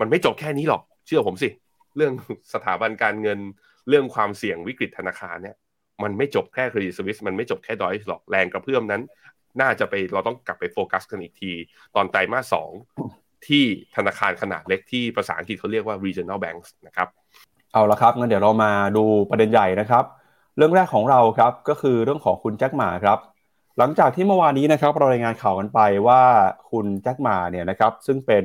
[0.00, 1.48] มันไม่จบแค่นี้หรอกเชื่อผมสิ
[1.96, 2.12] เรื่อง
[2.54, 3.38] สถาบันการเงิน
[3.88, 5.56] เรื่องความเสี่ยงวิกฤตธนาคารเนี่ย
[6.02, 9.02] มันไม่จบแค่เครดิตสวิสมันไม่จบแค่ดอยช์หรอกแรงกระเพื่อมนั้น
[9.60, 11.52] น่าจะไปเราต้องกลับไปโฟกัสกันอีกที
[11.94, 12.70] ตอนไตรมาสสอง
[13.48, 13.64] ที่
[13.96, 17.08] ธนาคารขนาดเล็กที่ภาษาอังกฤษเขาเรียกว่า regional banks นะครับ
[17.76, 20.04] เอาละครับงั้นเดี๋ยวเรามาดูประเด็นใหญ่นะครับ
[20.56, 23.18] เรื่องแรกของเราครับก็คือเรื่องของคุณแจ็คหมาครับ
[23.78, 26.22] หลังจากที่เมื่อวานนี้นะครับเรารายงานข่าวกันไปว่า
[26.70, 28.44] คุณแจ็คหมาเนี่ยนะครับซึ่งเป็น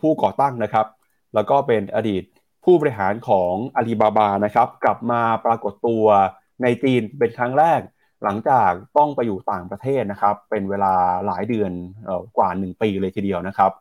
[0.00, 0.86] ผู้ก่อตั้งนะครับ
[1.34, 2.22] แล้วก็เป็นอดีต
[2.64, 6.04] ผู้บริหารของอาลีบาบานะครับ กลับมาปรากฏตัว
[6.62, 7.80] ในจีนเป็นครั้งแรก
[8.24, 10.94] หลังจากต้องไปอยู่ต่างประเทศนะครับ เป็นเวลา
[11.26, 11.72] หลายเดือน
[12.36, 13.72] กว่า 1 ปีเลยทีเดียวนะครับ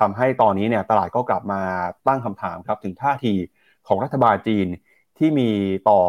[0.00, 1.62] ทำให้ตอนนี้เนี่ยตลาดก็กลับมา
[2.08, 3.34] ตั้งคำถามครับถึงท่าที
[3.90, 4.66] ของรัฐบาลจีน
[5.18, 5.50] ที่มี
[5.90, 6.00] ต่อ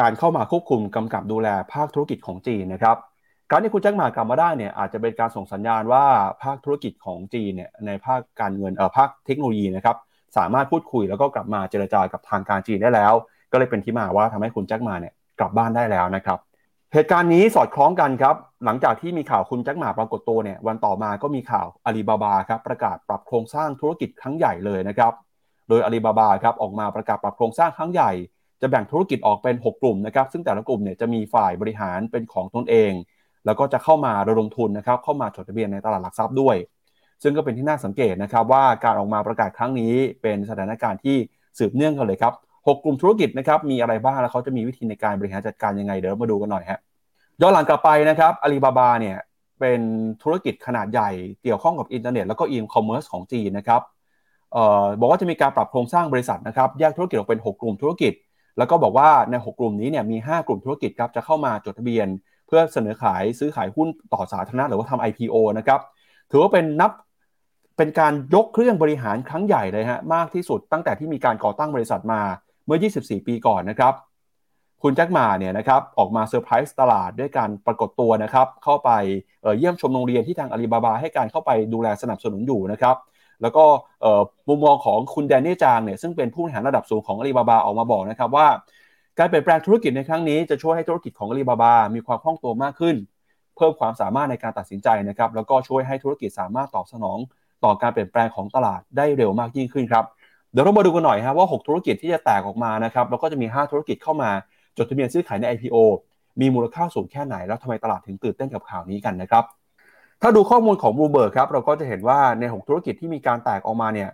[0.00, 2.96] การเข้ามาควบคุมกำกับดูแลภาคธุรกิจของจีนนะครับ
[3.50, 6.04] การที่คุณแจ็คหมากลับมาได้เนี่ยอาจจะเป็นการส่งสัญญาณว่า
[6.42, 9.96] ภาคธุรกิจของจีนเนี่ยในภาคการเงินเอ่อภาคเทคโนโลยีนะครับ
[10.36, 13.12] สามารถพูดคุยแล้วก็กลับมาเจรจากับทางการจีนได้แล้ว
[13.52, 16.38] ก็เลยเป็นที่มาว่าทำให้คุณแจ็คมาเนี่ยกลับบ้านได้แล้วนะครับ
[16.92, 25.12] เหตุการณ์นี้สอดคล้องกันครับหลังจากที่มีข่าวคุณแจ็คหมาปรากฏตัวเนี่ยวันต่อมาก็มีข่าวอาลีบาบาครับประกาศปรับโครงสร้างธุรกิจครั้งใหญ่เลยนะครับ
[25.68, 28.12] โดยอาลีบาบาครับออกมาประกาศปรับโครงสร้างครั้งใหญ่
[28.60, 32.92] จะแบ่งธุรกิจออกเป็น 6 กลุ่มนะครับซึ่งแต่ละกลุ่มเนี่ยจะมีฝ่ายบริหารเป็นของตนเอง
[33.46, 36.56] แล้วก็จะเข้ามาระดมทุนนะครับเข้ามาจดทะเบียนในตลาดหลักทรัพย์ด้วย
[37.22, 41.16] ซึ่งก็เป็นที่น่าสังเกตนะครับว่าการออกมาประกาศครั้งนี้เป็นสถานการณ์ที่
[41.58, 42.32] สืบเนื่องกันเลยครับ
[42.66, 46.78] 6กลุ่มธุรกิจนะครับมีอะไรบ้างแล้วเขาจะมีวิธีในการบริหารจัดการยังไงเดี๋ยวมาดูกันหน่อยฮะ
[47.40, 49.16] ย้อนหลังกลับไปนะครับอาลีบาบาเนี่ย
[49.60, 49.80] เป็น
[50.22, 51.10] ธุรกิจขนาดใหญ่
[51.42, 53.80] เกี่ยวข้องกับอินเทอร์เน็ตแล้วก็อีคอมเมิร์ซของจีนนะครับ
[55.00, 58.12] บอกว่าจะมีการปรับโครงสร้างบริษัทนะครับแยกธุรกิจออกเป็น 6 กลุ่มธุรกิจ
[58.58, 62.08] แล้วก็บอกว่าใน 6 กลุ่มนี้เนี่ยมี 5 กลุ่มธุรกิจครับจะเข้ามาจดทะเบียน
[62.46, 65.80] เพื่อเสนอขายซื้อขายหุ้นต่อสาธารณะหรือว่าทำ IPO นะครับ
[66.30, 66.90] ถือว่าเป็นนับ
[67.76, 72.20] เป็นการยกเครื่องบริหารครั้งใหญ่เลยฮะมากที่สุดตั้งแต่ที่มีการก่อตั้งบริษัทมา
[72.66, 73.94] เมื่อ 24 ปีก่อนนะครับ
[74.82, 78.90] คุณแจ็คหมาเนี่ยนะครับออกมาเซอร์ไพรส์ตลาดด้วยการปรากฏตัวนะครับเข้าไป
[79.42, 82.96] เเยี่ยมชมโรงเรียนที่ทางอาลีบาบาให้การเข้าไปดูแลสนับสนุนอยู่นะครับ
[83.42, 83.64] แล้วก็
[84.48, 88.46] มุมมองของคุณแดนนี่จางเนี่ยซึ่งเป็นผู้บริหารระดับสูงของอาลีบาบาออกมาบอกนะครับว่า
[89.18, 92.96] การเปลี่ยนแปลงธุรกิจในครั้งนี้จะช่วยให้ธุรกิจของอาลีบาบา มีความคล่องตัวมากขึ้น
[93.56, 97.18] เพิ่มความสามารถในการตัดสินใจนะครับแล้วก็ช่วยให้ธุรกิจสามารถตอบสนอง
[97.64, 100.04] ต่อการเปลี่ยนแปลงของตลาดได้เร็วมากยิ่งขึ้นครับ
[100.52, 104.30] เดี๋ยวเรามาดูกันหน่อยฮะว่า 6 ธุรกิจที่จะแตกออกมานะครับแล้วก็จะมี 5 ธุรกิจเข้ามา
[104.76, 105.76] จดทะเบียนซื้อขายใน IPO
[106.40, 109.44] มีมูลค่าสูงแค่ไหนแล้วทำไมตลาดถึงตื่นเต้นกับข่าวนี้กันนะครับ
[110.24, 114.10] ถ้าดูข้อมูลของบลูมเบิร์กครับเราก็จะเห็นว่าใน 6 ธุรกิจที่มีการแตกออกมาเนี่ย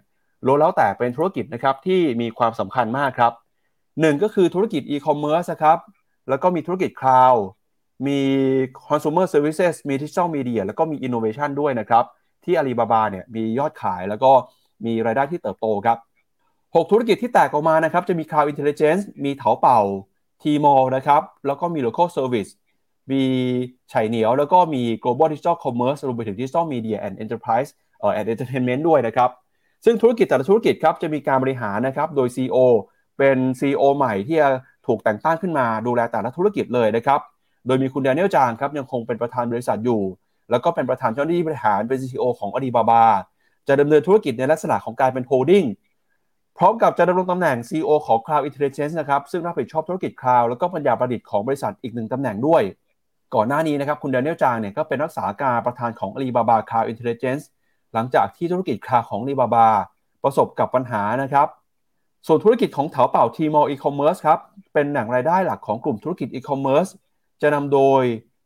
[0.47, 3.33] ล้วนแล้วแต่เป็นธุรกิจนะครับที่มีความสำคัญมากครับ
[4.01, 5.79] หนึ่งก็คือธุรกิจอีคอมเมิร์ซครับ
[6.29, 7.45] แล้วก็มีธุรกิจ cloud
[8.07, 8.21] มี
[8.89, 12.05] consumer services มี digital media แล้วก็มี innovation ด้วยนะครับ
[12.45, 14.31] ที่อาลีบาบาเนี่ยมียอดขายแล้วก็
[14.85, 15.99] มีรายได้ที่เติบโตครับ
[16.45, 19.81] 6 ธุรกิจที่แตกออกมานะครับ จะมี Cloud Intelligence มีเถาเป่า
[20.43, 22.51] T-Mall นะครับ แล้วก็มี Local Service
[23.11, 23.23] มี
[23.91, 29.31] ไฉเหนียวแล้วก็มี Global Digital Commerce รวมไปถึง Digital Media and Enterprise เอ่อ and Entertainment ด้วยนะครับ
[29.85, 32.59] ซึ่งธุรกิจแต่ละธุรกิจครับจะมีการบริหารนะครับโดย CEO
[33.19, 34.49] เป็น CEO ใหม่ที่จะ
[34.87, 37.21] ถูกแต่งตั้งขึ้นมาดูแลแต่ละธุรกิจเลยนะครับ
[37.67, 40.03] โดยมีคุณแดเนียลจางครับยังคงเป็นประธานบริษัทอยู่
[40.51, 43.05] แล้วก็เป็นประธานเจ้าหน้าที่บริหารเป็น CEO ของอาลีบาบา
[43.69, 45.65] จะดำเนินธุรกิจในลักษณะของการเป็น holding
[46.59, 52.63] พร้อมกับจะดำรงตำแหน่ง CEO ของ Cloud Intelligence นะครับซึ่งรับผิดชอบธุรกิจ Cloud แล้วก็ปัญญาประดิษฐ์ของบริษัทอีกหนึ่งตำแหน่งด้วย
[53.35, 57.45] ก่อนหน้านี้นะครับคุณแดเนียลจางเนี่ยก็เป็นรักษาการประธานของ Alibaba Cloud Intelligence
[57.93, 59.67] หลังจากที่ธุรกิจ Cloud ของ Alibaba
[60.25, 61.49] ประสบกับปัญหานะครับ
[62.27, 64.39] ส่วนธุรกิจของเถาเป่า Tmall E-commerce ครับ
[64.73, 66.91] เป็นแหล่งรายได้หลักของกลุ่มธุรกิจ E-commerce
[67.43, 68.03] จะนำโดย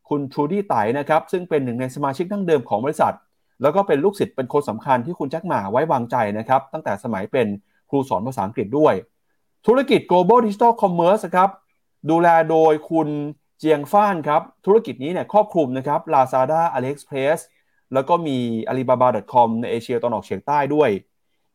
[0.08, 3.14] คุณทรูดี้ไตนะครับ ซึ่งเป็นหนึ่งในสมาชิกดั้งเดิมของบริษัท
[3.62, 7.46] แล้วก็เป็นลูกศิษย์เป็นคนสำคัญที่คุณแจ็คหมาไว้วางใจนะครับ ตั้งแต่สมัยเป็น
[7.88, 8.94] ครูสอนภาษาอังกฤษด้วย
[9.66, 11.50] ธุรกิจ global digital commerce ครับ
[12.10, 13.08] ดูแลโดยคุณ
[13.64, 17.38] เจียงฟ้านครับ ธุรกิจนี้เนี่ยครอบคลุมนะครับ Lazada AliExpress
[17.94, 18.38] แล้วก็มี
[18.70, 20.90] Alibaba.com ในเอเชียตะวันออกเฉียงใต้ด้วย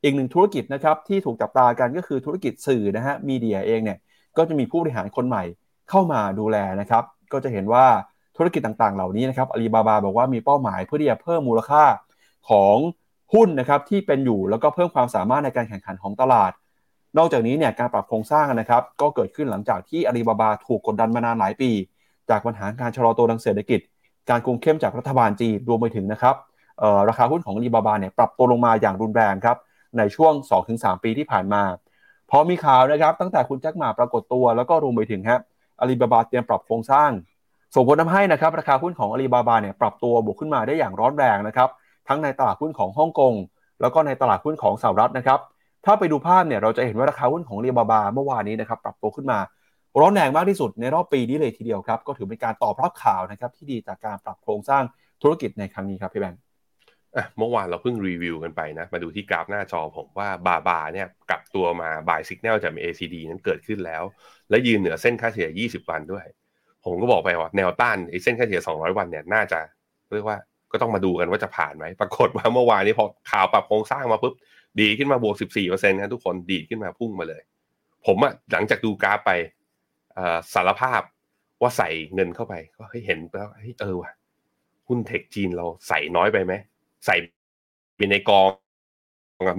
[0.03, 3.97] อีกหนึ่งธุรกิจนะครับที่ถูกจับตากันก็คือธุรกิจสื่อนะฮะมีเดียเองเนี่ย
[4.37, 5.43] ก็จะมีผู้บริหารคนใหม่
[5.89, 7.85] เข้ามาดูแลนะครับ ก็จะเห็นว่า
[8.37, 11.83] ธุรกิจต่างๆ เหล่านี้นะครับอาลีบาบาบอกว่ามีเป้าหมายเพื่อที่จะเพิ่มมูลค่า
[12.49, 12.75] ของ
[13.33, 16.51] หุ้นนะครับที่เป็นอยู่แล้วก็เพิ่มความสามารถในการแข่งขันของตลาด
[17.17, 21.71] นอกจากนี้เนี่ยการปรับโครงสร้างนะครับ ก็เกิดขึ้นหลังจากที่อาลีบาบาถูกกดดันมานานหลายปี
[22.29, 23.79] จากปัญหาการชะลอตัวทางเศรษฐกิจ
[24.29, 26.35] การคุมเข้มจากรัฐบาลจีนรวมไปถึงนะครับ
[27.09, 29.57] ราคาหุ้นของอาลีบาบาเนี่ยปรับตัวลงมาอย่างรุนแรงครับ
[29.97, 30.33] ในช่วง
[30.67, 31.63] 2-3 ปีที่ผ่านมา
[32.31, 35.41] พอมีข่าวนะครับตั้งแต่คุณแจ็คหมาปรากฏตัว แล้วก็รวมไปถึงครับ
[35.79, 37.11] อาลีบาบาเตรียมปรับโครงสร้าง
[37.75, 41.69] ส่งผลทาให้นะครับราคาหุ้นของอาลีบาบาเนี่ยปรับตัวบวกขึ้นมาได้อย่างร้อนแรงนะครับ
[42.07, 43.33] ทั้งในตลาดหุ้นของฮ่องกง
[43.81, 45.39] แล้วก็ในตลาดหุ้นของสหรัฐนะครับ
[45.85, 49.39] ถ้าไปดูภาพเนี่ยเราจะเห็นว่าราคาหุ้นของเรีบาบาเมื่อวานนี้นะครับปรับตัวขึ้นมา
[49.99, 54.83] ร้อนแรงมากที่สุดในรอบปีนี้เลยทีเดียวครับ ก็ถือเป็นการตอบรับข่าวนะครับที่ดีจากการปรับโครงสร้าง
[55.21, 56.41] ธุรกิจในครั้งนี้ครับพี่แบงค์
[57.37, 64.03] เมื่อวานเราเพิ่งรีวิวกันไปนะ มาดูที่กราฟหน้าจอผมว่าบาบาเนี่ยกลับตัวมาบายสัญญาณจาก ACD นั้นเกิดขึ้นแล้ว
[64.49, 66.25] และยืนเหนือเส้นค่าเฉลี่ย 20 วันด้วย
[66.85, 69.59] ผมก็บอกไปว่าแนวต้านไอ้เส้นค่าเฉลี่ย 200 วันเนี่ยน่าจะ
[70.13, 70.37] เรียกว่า
[70.71, 74.33] ก็ต้องมาดูกันว่าจะผ่านไหม ปรากฏว่าเมื่อวานนี้พอข่าวปรับโครงสร้างมาปุ๊บ
[74.81, 77.41] ดีขึ้นมาบวก 14เปอร์เซ็นต์นะทุกคนดีขึ้นมาพุ่งมาเลย
[78.05, 79.31] ผมอะหลังจากดูกราฟไป
[80.53, 81.01] สารภาพ
[81.61, 83.49] ว่าใส่เงินเข้าไปก็เห็นแล้ว
[83.81, 84.11] เออว่ะ
[84.87, 86.53] หุ้นเทคจีนเราใส่น้อยไปไหม
[87.05, 87.15] ใส่
[87.95, 88.47] เป็นในกอง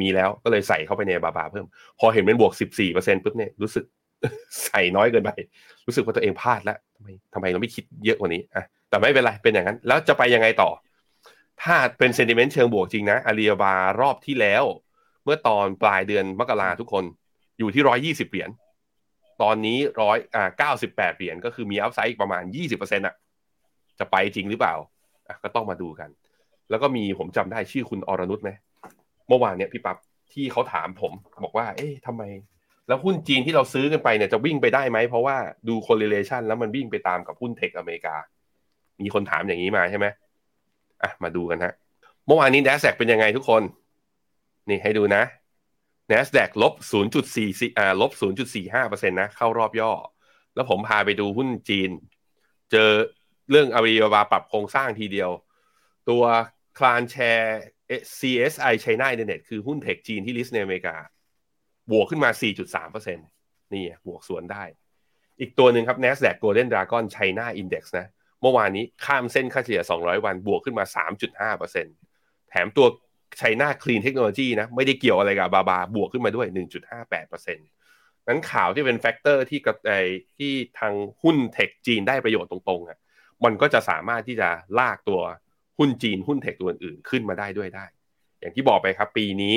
[0.03, 1.67] มีแล้วก็เลยใส่เข้าไปในบาบาเพิ่ม
[1.99, 3.85] พอเห็นเป็นบวก 14เปอร์เซ็นต์ปุ๊บเนี่ยรู้สึก
[4.65, 5.31] ใส่น้อยเกินไป
[5.87, 10.71] รู้สึกว่าตัวเองพลาดแล้วทำไมทำไมเราไม่คิดเยอะกว่านี้อะแต่ไม่เป็นไรเป็นอย่างนั้น แล้วจะไปยังไงต่อ
[11.63, 14.65] ถ้าเป็นเซนติเมนต์เชิงบวกจริงนะอาลีบารอบที่แล้ว
[15.25, 17.05] เมื่อตอนปลายเดือนมกราทุกคน
[17.59, 18.51] อยู่ที่ร้อยยี่สิบเหรียญ
[19.43, 23.15] ตอนนี้ร้อยอ่าเก้าสิบแปดเหรียญก็คือมีอัพไซด์ประมาณยี่สิบเปอร์เซ็นต์อะ
[23.99, 24.75] จะไปจริงหรือเปล่า
[25.29, 26.09] อะก็ต้องมาดูกัน
[26.71, 28.51] แล้วก็มีผมจำได้ชื่อคุณอรนุชไหม
[29.29, 29.97] เมื่อวานเนี่ยพี่ปั๊บ
[30.33, 31.13] ที่เขาถามผม
[31.45, 32.23] บอกว่า เอ๊ะทำไม
[32.89, 35.37] แล้วหุ้นจีนที่เราซื้อกันไปเนี่ยจะวิ่งไปได้ไหม เพราะว่า
[35.69, 38.15] ดู correlation แล้วมันวิ่งไปตามกับหุ้นเทคอเมริกา
[39.03, 40.07] มีคนถามอย่างนี้มาใช่ไหม
[41.03, 41.73] อะมาดูกันฮะ
[42.27, 43.63] เมื่อวานนี้ NASDAQ เป็นยังไงทุกคน
[44.69, 45.23] นี่ให้ดูนะ
[46.11, 46.75] NASDAQ ลบ
[47.27, 48.13] 0.4อ่าลบ
[48.61, 49.93] 0.45%นะเข้ารอบย่อ
[50.55, 51.91] แล้วผมพาไปดูหุ้นจีน
[52.71, 52.91] เจอ
[53.51, 55.31] เรื่องอารีบาปรับโครงสร้างทีเดียว
[56.09, 56.25] ตัว
[56.79, 57.59] คลานแชร์
[58.19, 60.97] CSI China Internet คือหุ้นเทคจีนที่ลิสต์ในอเมริกา
[61.91, 62.31] บวกขึ้นมา
[62.75, 64.65] 4.3%นี่บวกสวนได้
[65.41, 68.07] อีกตัวหนึ่งครับ NASDAQ Golden Dragon China Index นะ
[68.43, 70.85] เมื่อวานนี้ข้ามเส้นค่าเฉลี่ย 200 วันบวกขึ้นมา
[71.49, 72.87] 3.5%แถมตัว
[73.41, 76.47] China Clean Technology นะไม่ได้เกี่ยวอะไรกับบาบาบวกขึ้นมาด้วย
[76.97, 79.93] 1.58%นั้นข่าวที่เป็น factor ที่กับไอ
[80.37, 82.99] ที่ทางหุ้น tech จีนได้ประโยชน์ตรงๆอะ
[83.45, 85.21] มันก็จะสามารถที่จะลากตัว
[85.79, 87.85] หุ้นจีนหุ้น tech ตัวอื่นขึ้นมาได้ด้วยได้
[88.41, 89.55] อย่างที่บอกไปครับ ปีนี้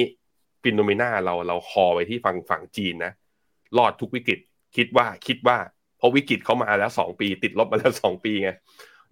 [0.63, 3.12] FINNOMENA เราเรา call ไว้ที่ฝั่งฝั่งจีนนะ
[3.77, 4.39] รอดทุกวิกฤต
[4.75, 5.57] คิดว่าคิดว่า
[5.97, 8.49] เพราะวิกฤตเขามาแล้วสองปี ติดลบมาแล้วสองปีไง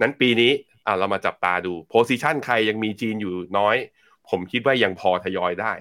[0.01, 0.51] นั้นปีนี้
[0.85, 3.75] อ่าเรามาจับตาดูโพซิชันใครยังมีจีนอยู่น้อย
[4.29, 5.73] ผมคิดว่ายังพอทยอยได้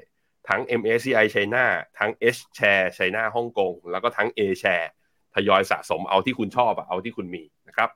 [0.48, 1.64] ทั้ง MSCI China
[1.98, 4.88] ทั้ง H Share China ฮ่องกงแล้วก็ทั้ง A Share
[5.34, 7.88] ทยอยสะสมเอาที่คุณชอบเอาที่คุณมีนะครับ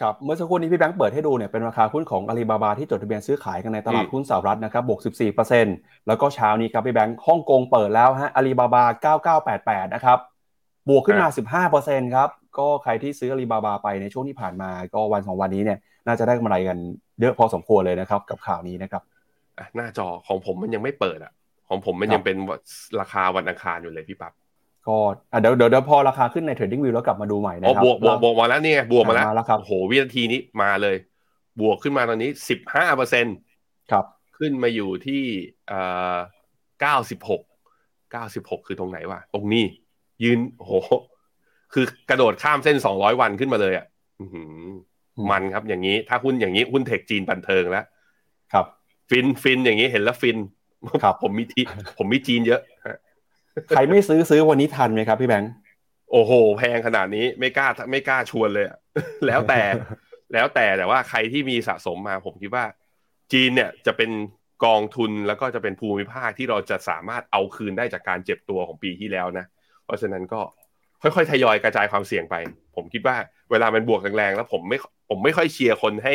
[0.00, 5.00] ครับเมื่อสักครู่นี้พี่แบงค์เปิดให้ดูเนี่ยเป็นราคาหุ้นของอาลีบาบาที่จดทะเบียนซื้อขายกันในตลาดหุ้นสหรัฐนะครับบวก
[5.54, 9.14] 14%แล้วก็เช้านี้ครับพี่แบงค์ฮ่องกงเปิดแล้วฮะอาลีบาบา
[9.84, 10.18] 9988 นะครับ
[10.88, 11.28] บวกขึ้นมา
[11.70, 16.78] 15%ครับก็ใครที่ซื้ออาลีบาบาไปในช่วงที่ผ่านมา ก็วันสองวันนี้เนี่ยน่าจะได้กำไรกัน
[17.20, 19.02] เยอะพอสมควรเลยนะครับกับข่าวนี้นะครับ
[19.76, 21.32] หน้าจอของผมมันยังไม่เปิดอะ
[21.68, 22.36] ของผมมันยังเป็น
[23.00, 24.32] ราคาวันอังคารอยู่เลยพี่ปับ๊บ
[24.86, 24.96] ก็
[25.40, 30.96] เดี๋ยวเดี๋ยวพอราคาขึ้นใน Trading View แล้วกลับมาดูใหม่นะครับบวกบวกบวกมาแล้วเนี่ยบวกมาแล้วมาแล้วครับโหวินาทีนี้มาเลย
[31.60, 33.36] บวกขึ้นมาตอนนี้สิบห้าเปอร์เซ็นต์
[33.90, 34.04] ครับ
[34.38, 35.22] ขึ้นมาอยู่ที่
[35.68, 35.80] เอ่
[36.14, 36.16] อ
[36.80, 37.42] เก้าสิบหก
[38.12, 39.64] เก้าสิบหกคือตรงไหนวะตรงนี้
[40.24, 40.70] ยืนโห
[41.72, 43.86] คือกระโดดข้ามเส้นสองร้อยวันขึ้นมาเลยอะ
[45.30, 47.86] มันครับอย่างนี้ถ้าหุ้นอย่างนี้หุ้นเทคจีนบันเทิงแล้วครับ
[49.10, 50.38] ฟินฟินอย่างนี้เห็นแล้วฟิน
[51.02, 51.60] ครับผมมีที
[51.98, 52.60] ผมมีจีนเยอะ
[53.68, 55.52] ใครไม่ซื้อซื้อวันนี้ทันไหมครับพี่แบงค์
[56.12, 58.66] โอ้โห แพงขนาดนี้ไม่กล้าไม่กล้าชวนเลย
[59.26, 59.60] แล้วแต่
[60.32, 62.64] แล้วแต่แต่ว่าใครที่มีสะสมมาผมคิดว่า
[63.32, 64.10] จีนเนี่ยจะเป็น
[64.64, 69.44] กองทุนแล้วก็จะเป็นภูมิภาคที่เราจะสามารถเอาคืนได้จากการเจ็บตัวของปีที่แล้วนะ
[69.84, 70.40] เพราะฉะนั้นก็
[71.02, 72.34] ค่อยๆทยอยกระจายความเสี่ยงไป
[72.76, 73.16] ผมคิดว่า
[73.50, 76.14] เวลามันบวกแรงๆแล้วผมไม่ผมไม่ค่อยเชียร์คนให้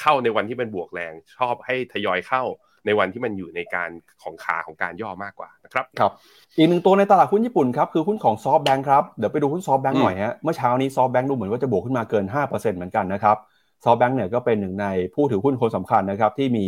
[0.00, 2.42] เข้าในวันที่มันบวกแรง ชอบให้ทยอยเข้า
[2.86, 3.90] ในวันที่มันอยู่ในการ
[4.22, 6.12] ของขาของการย่อมากกว่านะครับครับ
[6.56, 13.36] อีกหนึ่งตัวในตลาดหุ้นญี่ปุ่นครับคือหุ้นของซอฟต์แบงค์ครับเดี๋ยวไปดูหุ้นซอฟต์แบงค์หน่อยฮะเมื่อเช้านี้ซอฟต์แบงค์ดูเหมือนว่าจะบวกขึ้นมาเกิน 5%เหมือนกันนะครับ
[13.84, 16.66] ซอฟแบงค์เนี่ยก็เป็นหนึ่งในผู้ถือหุ้นคนสำคัญนะครับที่มี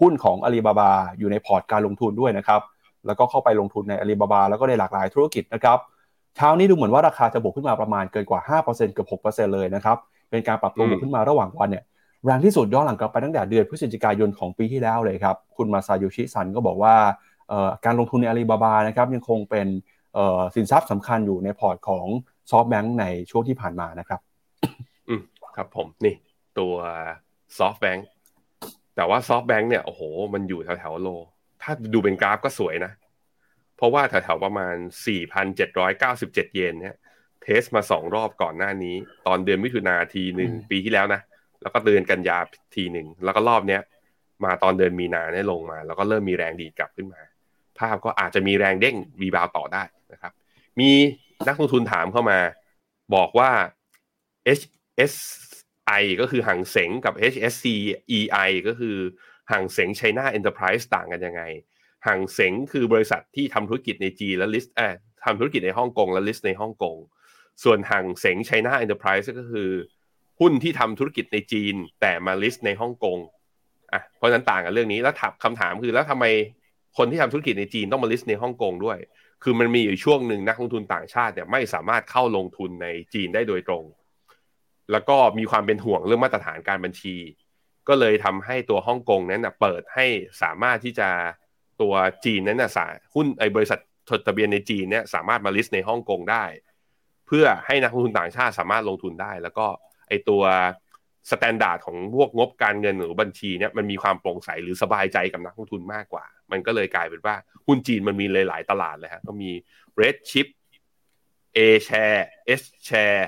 [0.00, 2.60] หุ้นของอาลีบาบาอยู่ในพอร์ตการลงทุนด้วยนะครับ
[3.06, 5.78] แล้วก็เข้าไปลงทุนในอาลีบาบาแล้วก็ในหลากหลายธุรกิจนะครับ
[6.36, 9.96] เช้านี้ดูเหมือนว่าราคาจะบวกขึ้นมาประมาณเกินกว่า 5%เกือบ6%เลยนะครับ
[10.30, 11.84] เป็นการปรับตัวบวกขึ้นมาระหว่างวันเนี่ย
[12.24, 16.94] แรงที่สุดย้อนหลังกลับไปตั้งแต่เดือนพฤศจิกายนของปีที่แล้วเลยครับ คุณมาซาโยชิซันก็บอกว่า
[17.84, 19.66] การลงทุนในอาลีบาบานะครับยังคงเป็น
[20.54, 22.06] สินทรัพย์สำคัญอยู่ใน port ของ
[22.50, 24.20] ซอฟต์แบงค์ในช่วงที่ผ่านมานะครับ
[25.08, 25.22] อืม
[25.56, 26.14] ครับผมนี่
[26.58, 26.74] ตัว
[27.58, 28.06] ซอฟต์แบงค์
[28.96, 30.02] แต่ว่าซอฟต์แบงค์เนี่ยโอ้โห
[30.34, 31.08] มันอยู่แถวๆ low
[31.62, 32.92] ถ้าดูเป็นกราฟก็สวยนะ
[33.76, 34.74] เพราะว่าแถวๆประมาณ
[35.60, 36.94] 4,797 เยนเนี่ย
[37.42, 38.94] test มาสองรอบก่อนหน้านี้
[39.26, 41.20] ตอนเดือนมิถุนาทีหนึ่งปีที่แล้วนะ
[41.62, 42.38] แล้วก็เดือนกันยา
[42.74, 43.82] ทีหนึ่งแล้วก็รอบเนี้ย
[44.44, 47.20] มาตอนเดือนมีนาเนี่ยลงมา แล้วก็เริ่มมีแรงดีดกลับขึ้นมา
[47.78, 50.32] ภาพก็อาจจะมีแรงเด้ง rebound ต่อได้นะครับ
[50.80, 50.90] มี
[51.48, 52.38] นักลงทุนถามเข้ามา
[53.14, 53.50] บอกว่า
[54.58, 58.96] HSI ก็คือฮั่งเส็งกับ HSCEI ก็คือ
[59.50, 61.42] ห่างเสง China Enterprise ต่างกันยังไง
[62.06, 64.94] ฮั่งเส็งคือบริษัทที่ทำธุรกิจในจีนและ list เออ
[65.24, 66.96] ทำธุรกิจในฮ่องกงและ list ในฮ่องกง
[67.64, 69.70] ส่วนห่างเสง China Enterprise ก็คือ
[70.40, 73.18] หุ้นที่ทำธุรกิจในจีน แต่มา list ในฮ่องกง
[73.92, 76.24] อะเพราะฉะนั้นต่างกันเรื่องนี้แล้วถามคำถามคือแล้วทำไม
[76.96, 78.98] คนที่ทำธุรกิจในจีนต้องมา list ในฮ่องกงด้วย
[79.42, 83.84] คือมันมีอยู่ช่วงหนึ่งนักลงทุนต่างชาติเนี่ยไม่สามารถเข้าลงทุนในจีนได้โดยตรง
[84.92, 87.16] แล้วก็มีความเป็นห่วงเรื่องมาตรฐานการบัญชี
[87.88, 90.06] ก็เลยทำให้ตัวฮ่องกงนั้นนะเปิดให้
[90.42, 91.08] สามารถที่จะ
[91.80, 96.44] ตัวจีนนั้นนะสาหุ้นไอบริษัทจดทะเบียนในจีนเนี่ยสามารถมา list ในฮ่องกงได้
[97.26, 99.66] เพื่อให้นักลงทุนต่างชาติสามารถลงทุนได้ แล้วก็
[100.10, 100.42] ไอตัว
[101.30, 107.34] standard ของพวกงบการเงินหรือบัญชีเนี่ยมันมีความโปร่งใสหรือสบายใจกับนักลงทุนมากกว่า มันก็เลยกลายเป็นว่า
[107.66, 109.50] หุ้นจีนมันมีหลาย ๆ ตลาดเลยฮะก็มี
[110.00, 110.46] Red Chip
[111.56, 112.22] A Share
[112.60, 113.22] H Share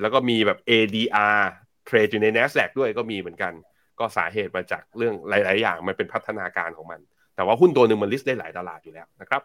[0.00, 1.38] แล้วก็มีแบบ ADR
[1.86, 3.52] trade อยู่ใน NASDAQ ด้วยก็มีเหมือนกัน
[3.98, 7.00] ก็สาเหตุมาจากเรื่องหลาย ๆ อย่างมันเป็นพัฒนาการของมัน
[7.34, 9.42] แต่ว่าหุ้นตัวหนึ่งมัน list ได้หลายตลาดอยู่แล้วนะครับ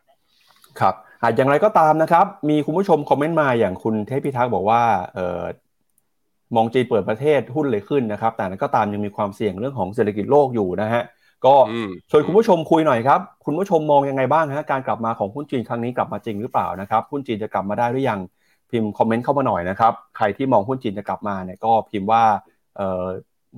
[0.79, 0.95] ครับ
[1.37, 4.81] อย่างไรก็ตามนะครับ มีคุณผู้ชม comment มาอย่างคุณเทพิทักษ์บอกว่า
[5.13, 5.41] เออ
[6.55, 11.03] มองจีนเปิดประเทศหุ้นเลยขึ้นนะครับ แต่นั้นก็ตามยังมีความเสี่ยงเรื่องของเศรษฐกิจโลกอยู่นะฮะ
[11.45, 11.55] ก็
[12.09, 18.19] ชวนคุณผู้ชมคุยหน่อยครับ คุณผู้ชมมองยังไงบ้างฮะการกลับมาของหุ้นจีนครั้งนี้กลับมาจริงหรือเปล่านะครับหุ้นจีนจะกลับมาได้หรือยัง
[18.71, 22.23] พิมพ์คอมเมนต์เข้ามาหน่อยนะครับใครที่มองหุ้นจีนจะกลับมาเนี่ยก็พิมพ์ว่า
[22.77, 23.05] เอ่อ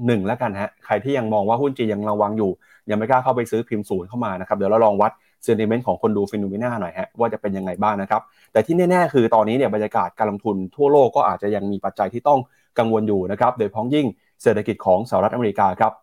[0.05, 2.51] หนึ่งแล้วกันฮะใครที่ยังมองว่าหุ้นจีนยังระวังอยู่
[2.89, 5.12] ยังไม่กล้าเข้าไปซื้อพิมพ์ศูนย์เข้ามานะครับเดี๋ยวเราลองวัด
[5.43, 12.39] เซนติเมนต์ของคนดูฟิโนเมนาหน่อยฮะว่าจะเป็นยังไงบ้างนะครับแต่ที่แน่ ๆ คือตอนนี้เนี่ยบรรยากาศการลงทุนทั่วโลกก็อาจจะยังมีปัจจัยที่ต้อง
[12.79, 14.07] กังวลอยู่นะครับโดยพ้องยิ่ง
[14.43, 15.93] เศรษฐกิจของสหรัฐอเมริกาครับ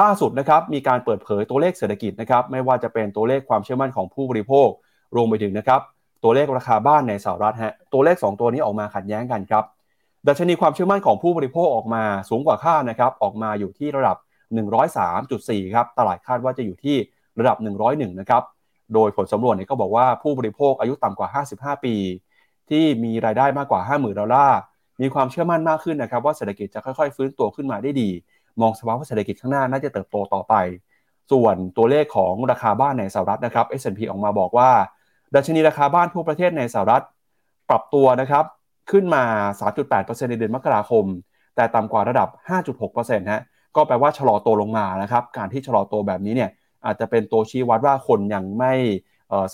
[0.00, 4.68] ล่าสุดนะครับมีการเปิดเผยตัวเลขเศรษฐกิจนะครับไม่ว่าจะเป็นตัวเลขความเชื่อมั่นของผู้บริโภค
[5.16, 5.80] รวมไปถึงนะครับ
[6.24, 9.64] ตัวเลขราคาบ้านในสหรัฐฮะตัวเลข 2 ตัวนี้ออกมาขัดแย้งกันครับ
[10.28, 14.16] ดัชนีความเชื่อมั่นของผู้บริโภคออกมาสูงกว่าคาดนะครับออกมาอยู่ที่ระดับ
[14.96, 16.96] 103.4 ครับตลาดคาดว่าจะอยู่ที่
[17.38, 17.56] ระดับ
[17.88, 18.42] 101 นะครับ
[18.94, 21.28] โดยผลสำรวจเนี่ยก็บอกว่าผู้บริโภคอายุต่ำกว่า
[21.76, 21.94] 55 ปี
[22.70, 24.58] ที่มีรายได้มากกว่า 50,000 ดอลลาร์
[25.00, 28.10] มีความเชื่อมั่นมากขึ้นนะครับ ว่าเศรษฐกิจจะค่อยๆ ฟื้นตัวขึ้นมาได้ดี
[28.60, 30.54] มองสภาวะเศรษฐกิจข้างหน้าน่าจะเติบโตต่อไป
[31.32, 34.70] ส่วนตัวเลขของราคาบ้านในสหรัฐนะครับ S&P ออกมาบอกว่า
[35.34, 37.04] ดัชนีราคาบ้านทั่วประเทศในสหรัฐ
[37.70, 38.44] ปรับตัวนะครับ
[38.90, 39.24] ขึ้นมา
[39.60, 41.04] 3.8%ในเดือนมกราคม
[41.56, 42.28] แต่ต่ำกว่าระดับ
[42.78, 43.42] 5.6%ฮะ
[43.76, 46.50] ก็แปลว่าชะลอตัวลงมานะครับ การที่ชะลอตัวแบบนี้เนี่ย
[46.86, 48.72] อาจจะเป็นตัวชี้วัดว่าคนยังไม่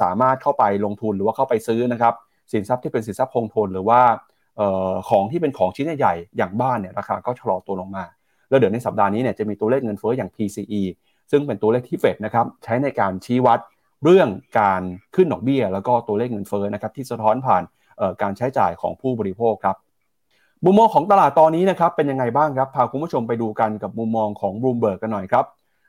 [0.03, 2.15] สามารถเข้าไปลงทุนหรือว่าเข้าไปซื้อนะครับ
[2.53, 4.01] สินทรัพย์ที่เป็นสินทรัพย์คงทนหรือว่า
[5.09, 8.05] ของที่เป็นของชิ้นใหญ่ๆอย่างบ้านเนี่ยราคาก็ชะลอตัวลงมา
[8.49, 10.83] แล้วเดี๋ยวในสัปดาห์นี้เนี่ยจะมีตัวเลขเงินเฟ้ออย่าง PCE
[11.31, 13.59] ซึ่งเป็นตัวเลขที่เฟดนะครับใช้ในการชี้วัด
[14.05, 14.29] เรื่อง
[14.61, 14.83] การ
[15.15, 17.63] ขึ้นดอกเบี้ย แล้วก็ตัวเลขเงินเฟ้อนะครับที่สะท้อนผ่าน
[18.23, 19.77] การใช้จ่ายของผู้บริโภคครับ
[20.65, 25.45] มุมมองของตลาดตอนนี้นะครับเป็นยังไงบ้างครับพาคุณผู้ชมไปดูกันกับมุมมองของบลูมเบิร์กกันหน่อยครับ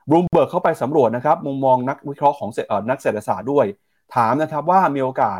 [0.09, 2.49] บลูมเบิร์กเข้าไปสำรวจนะครับมุมมองนักวิเคราะห์ของ
[2.89, 3.65] นักเศรษฐศาสตร์ด้วย
[4.15, 5.39] ถามนะครับว่ามีโอกาส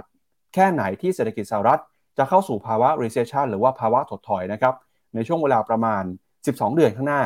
[0.53, 1.81] แค่ไหนที่เศรษฐกิจสหรัฐ
[2.17, 4.73] จะเข้าสู่ภาวะ recession หรือว่าภาวะถดถอยนะครับ
[5.15, 6.03] ในช่วงเวลาประมาณ
[6.43, 7.21] 12 เดือนข้างหน้า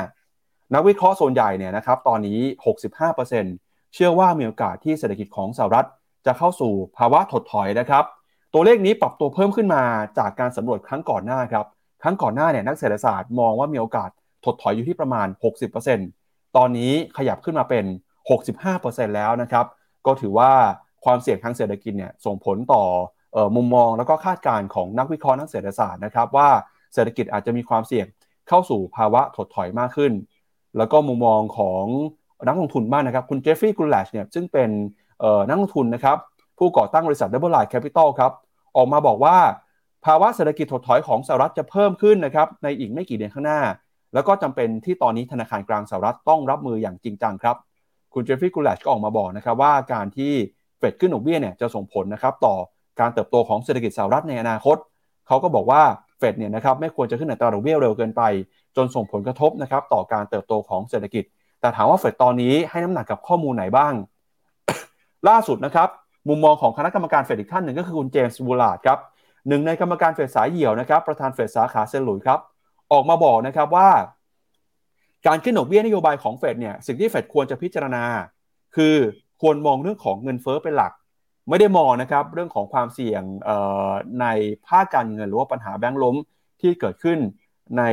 [0.73, 2.39] นักวิเคราะห์ส่วนใหญ่เนี่ยนะครับตอนนี้
[3.15, 5.87] 65%เชื่อว่ามีโอกาสที่เศรษฐกิจของสหรัฐ
[6.25, 8.03] จะเข้าสู่ภาวะถดถอยนะครับ
[8.53, 9.83] ตัวเลขนี้ปรับตัวเพิ่มขึ้นมา
[10.17, 11.65] จากการสำรวจครั้งก่อนหน้าครับ
[12.03, 14.09] ครั้งก่อนหน้าเนี่ยนักเศรษฐศาสตร์มองว่ามีโอกาส
[14.45, 15.27] ถดถอยอยู่ที่ประมาณ
[15.91, 17.85] 60%ตอนนี้ขยับขึ้นมาเป็น
[18.49, 19.65] 65%แล้วนะครับ
[20.05, 20.51] ก็ถือว่า
[21.05, 22.83] ความเสี่ยงทางเศรษฐกิจเนี่ยส่งผลต่อ
[23.55, 26.49] มุมมองแล้วก็คาดการณ์ของนักวิเคราะห์นักเศรษฐศาสตร์นะครับว่า
[26.93, 28.07] เศรษฐกิจอาจจะมีความเสี่ยง
[28.47, 30.13] เข้าสู่ภาวะถดถอยมากขึ้น
[30.77, 31.83] แล้วก็มุมมองของ
[32.47, 34.69] นักลงทุนบ้างนะครับ คุณเจฟฟี่กุลแลชเนี่ยซึ่งเป็น
[35.47, 36.17] นักลงทุนนะครับ
[36.59, 38.31] ผู้ก่อตั้งบริษัท Double Line Capital ครับ
[38.77, 39.37] ออกมาบอกว่า
[40.05, 43.61] ภาวะเศรษฐกิจถดถอยของสหรัฐจะเพิ่มขึ้นนะครับในอีกไม่กี่เดือนข้างหน้า
[44.13, 47.55] แล้วก็จำเป็นที่ตอนนี้ธนาคารกลางสหรัฐต้องรับมืออย่างจริงจังครับ
[48.13, 50.33] คุณเจฟฟี่กุลแลชก็ออกมาบอกนะครับว่าการที่
[50.77, 52.55] เฟดขึ้นดอกเบี้ยเนี่ยจะส่งผลนะครับต่อ
[52.99, 54.77] การเติบโตของเศรษฐกิจสหรัฐในอนาคต
[55.27, 55.81] เขาก็บอกว่า
[56.17, 58.21] เฟดเนี่ยนะครับไม่ควรจะขึ้นอัตราดอกเบี้ยเร็วเกินไป
[58.75, 61.23] จนส่งผลกระทบนะครับต่อการเติบโตของเศรษฐกิจ
[61.61, 63.93] แต่ถามว่าเฟดตอนนี้ให้น้ำหนักกับข้อมูลไหนบ้าง
[65.29, 65.89] ล่าสุดนะครับ
[66.29, 68.99] มุมมองของคณะกรรมการเฟดอีกท่านหนึ่งก็คือคุณเจมส์บูลาร์ดครับ
[69.47, 72.39] หนึ่งในกรรมการเฟดสายเหี่ยวนะครับประธานเฟดสาขาเซนหลุยครับ
[72.91, 73.89] ออกมาบอกนะครับว่า
[75.27, 78.03] การขึ้นดอกเบี้ยนโยบายของเฟดเนี่ยสิ่งที่เฟดควรจะพิจารณา
[78.75, 78.95] คือ
[79.41, 80.91] ควรมองเรื่องของเงินเฟ้อเป็นหลัก
[81.51, 83.23] ไม่ได้มองนะครับเรื่องของความเสี่ยง
[84.21, 84.27] ใน
[84.67, 86.15] ภาคการเงินหรือว่าปัญหาแบงก์ล้ม
[86.61, 87.19] ที่เกิดขึ้น
[87.77, 87.83] ใน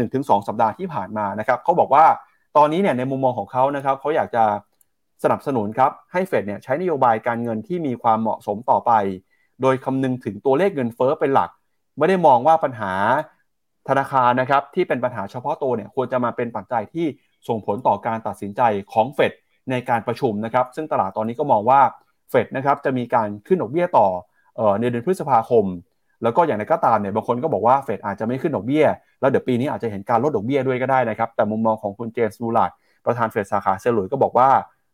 [0.00, 2.04] 1-2 สัปดาห์ที่ผ่านมานะครับเขาบอกว่า
[2.56, 4.44] ตอนนี้เนี่ยในมุมมองของเขานะครับเขาอยากจะ
[5.22, 8.92] สนับสนุนครับให้เฟดเนี่ยใช้นโยบายการเงินที่มีความเหมาะสมต่อไป
[9.62, 11.50] โดยคำนึงถึงตัวเลขเงินเฟ้อเป็นหลัก
[11.98, 12.92] ไม่ได้มองว่าปัญหา
[13.88, 17.06] ธนาคารนะครับที่เป็นปัญหาเฉพาะตัวเนี่ยควรจะมาเป็นปัจจัยที่
[17.48, 19.32] ส่งผลต่อการตัดสินใจของเฟด
[19.70, 21.80] ในการประชุมนะครับ ซึ่งตลาดตอนนี้ก็มองว่า
[22.32, 24.06] เฟดนะครับจะมีการขึ้นดอกเบี้ยต่อ
[24.80, 25.64] ในเดือนพฤษภาคม
[26.22, 28.84] แล้วก็อย่างไรก็ตามเนี่ยบางคนก็บอกว่าเฟดอาจจะไม่ขึ้นดอกเบี้ย
[29.20, 32.70] แล้วเดี๋ยวปีนี้อาจจะเห็นการลดดอกเบี้ยด้วยก็ได้นะครับ แต่มุมมองของคุณเจมส์บูลาร์ด
[33.06, 34.48] ประธานเฟดสาขาเซลุยก็บอกว่า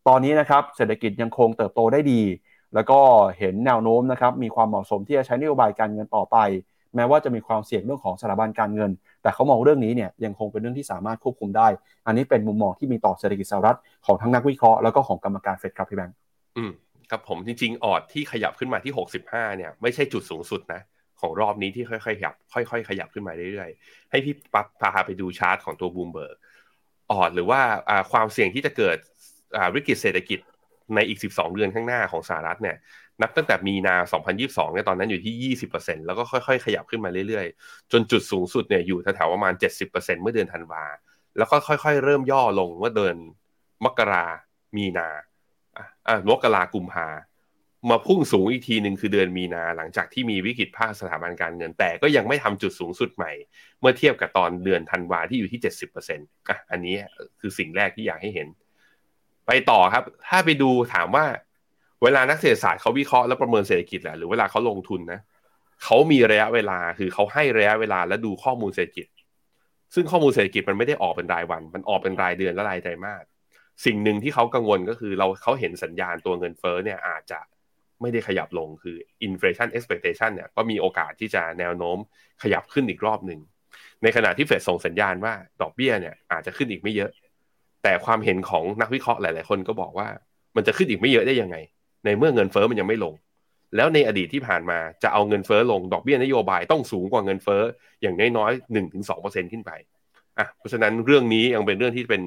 [0.09, 2.23] ตอนนี้นะครับเศรษฐกิจยังคงเติบโตได้ดี
[2.75, 2.99] แล้วก็
[3.39, 6.37] เห็นแนวโน้มนะครับมีความเหมาะสมที่จะใช้นโยบายการเงินต่อไป
[6.95, 8.91] แม้ว่าจะมีความเสี่ยงเรื่องของสถาบันการเงิน
[9.23, 11.69] แต่เขามองเรื่องนี้เนี่ยยังคงเป็นเรื่องที่สามารถควบคุมได้
[12.07, 16.17] อันนี้เป็นมุมมองที่มีต่อเศรษฐกิจสหรัฐของทั้งนักวิเคราะห์แล้วก็ของกรรมการเฟดครับพี่แบงค์
[16.57, 16.71] อืม
[17.11, 20.81] ครับผมจริงๆ odds ที่ขยับขึ้นมาที่ 65 เนี่ย ไม่ใช่จุดสูงสุดนะ
[21.21, 26.37] ของรอบนี้ที่ค่อยๆขยับ ค่อย ๆ ขยับขึ้นมาเรื่อยๆ ให้พี่ปั๊กพาไปดูชาร์ตของตัวบลูมเบิร์ก
[27.13, 27.61] odds หรือว่า
[28.13, 28.99] ความเสี่ยงที่จะเกิด
[29.75, 30.39] วิกฤตเศรษฐกิจ
[30.95, 32.77] ในอีก 12 เดือนข้างหน้าของสหรัฐเนี่ย
[33.23, 33.97] นับตั้งแต่มีนา
[34.35, 40.85] 2022 เนี่ยตอนนั้นอยู่ที่ 20%แล้วก็ค่อยๆ ขยับขึ้นมาเรื่อยๆ จนจุดสูงสุดเนี่ยอยู่แถวๆประมาณ 70%เมื่อเดือนธันวา
[41.39, 43.17] แล้วก็ค่อยๆ เริ่มย่อลงเมื่อเดือน
[43.85, 44.27] มกรา
[44.77, 45.09] มีนา
[46.09, 47.09] อ่ามกรากุมภา
[47.91, 53.33] มาพุ่งสูงอีกทีหนึ่งคือเดือนมีนาหลังจากที่มีวิกฤตภาคสถาบันการเงิน แต่ก็ยังไม่ทำจุดสูงสุดใหม่
[53.81, 56.95] เมื่อเทียบกับตอนเดือนธันวาที่อยู่ที่เจ็ดสิบเปอร์เซ็นต์อะอันนี้
[57.41, 58.49] คือสิ่งแรกที่อยากให้เห็น
[59.47, 61.25] ไปต่อครับ ถ้าไปดูถามว่า
[62.03, 65.21] เวลานักเศรษฐศาสตร์เขาวิเคราะห์และประเมินเศรษฐกิจแหละหรือเวลาเขาลงทุนนะ
[65.85, 69.07] เขามีระยะเวลาคือเขาให้ระยะเวลาและดูข้อมูลเศรษฐกิจ
[69.95, 73.25] ซึ่งข้อมูลเศรษฐกิจมันไม่ได้ออกเป็นรายวัน มันออกเป็นรายเดือนและรายไตรมาส
[73.85, 77.41] สิ่งหนึ่งที่เขากังวลก็คือเราเขาเห็นสัญญาณตัวเงินเฟ้อเนี่ยอาจจะ
[78.01, 81.99] ไม่ได้ขยับลงคือ inflation expectation เนี่ยก็มีโอกาสที่จะแนวโน้ม
[82.43, 83.41] ขยับขึ้นอีกรอบหนึ่ง
[84.03, 87.11] ในขณะที่เฟดส่งสัญญาณว่าดอกเบี้ยเนี่ยอาจจะขึ้นอีกไม่เยอะ
[87.83, 90.09] แต่ความเห็นของนักวิเคราะห์หลาย ๆ คนก็บอกว่า
[90.57, 91.57] มันจะขึ้นอีกไม่เยอะได้ยังไง
[92.05, 93.15] ในเมื่อเงินเฟ้อมันยังไม่ลง
[93.77, 97.63] แล้วในอดีตที่ผ่านมาจะเอาเงินเฟ้อลงดอกเบี้ยนโยบายต้องสูงกว่าเงินเฟ้อ
[98.03, 99.71] อย่างน้อยๆหนึ่งถึงสองเปอร์เซ็นขึ้นไป
[100.39, 102.23] อะเพราะฉะนั้นเรื่องนี้ยังเป็นเรื่องที่เป็น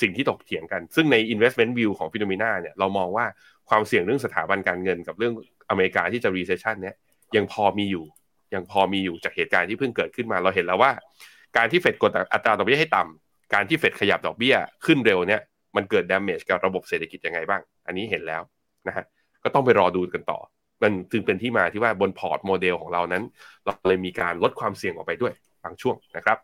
[0.00, 3.26] สิ่งที่ตกเถียงกัน ซึ่งใน investment view ของฟิโนเมนาเนี่ยเรามองว่า
[3.68, 5.34] ความเสี่ยงเรื่องสถาบันการเงินกับเรื่อง
[5.70, 6.94] อเมริกาที่จะ recession เนี่ย
[7.36, 8.04] ยังพอมีอยู่
[8.54, 10.92] ยังพอมีอยู่จากเหตุการณ์ที่เพิ่งเกิดขึ้นมาเราเห็นแล้วว่า
[11.56, 14.54] การที่เฟดกดอัตราดอกเบี้ยให้ต่ำการที่เฟดขยับดอกเบี้ย
[14.86, 15.40] ขึ้นเร็วเนี่ย
[15.76, 18.42] มันเกิด damage กับระบบเศรษฐกิจยังไงบ้าง อันนี้เห็นแล้ว
[18.88, 19.04] นะฮะ
[19.44, 20.38] ก็ต้องไปรอดูกันต่อ
[20.82, 23.22] มันจึงเป็นที่มาที่ว่าบน port model ของเรานั้น
[23.64, 25.32] เราเลยมีการลดความเสี่ยงออกไปด้วย
[25.64, 26.38] บางช่วงนะครับ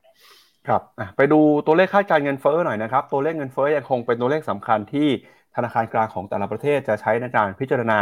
[0.69, 0.83] ครับ
[1.17, 5.09] ไปดูตัวเลขคาดการเงินเฟ้อหน่อยนะครับ ตัวเลขเงินเฟ้อยังคงเป็นตัวเลขสำคัญที่
[5.57, 8.01] ธนาคารกลางของแต่ละประเทศจะใช้ในการพิจารณา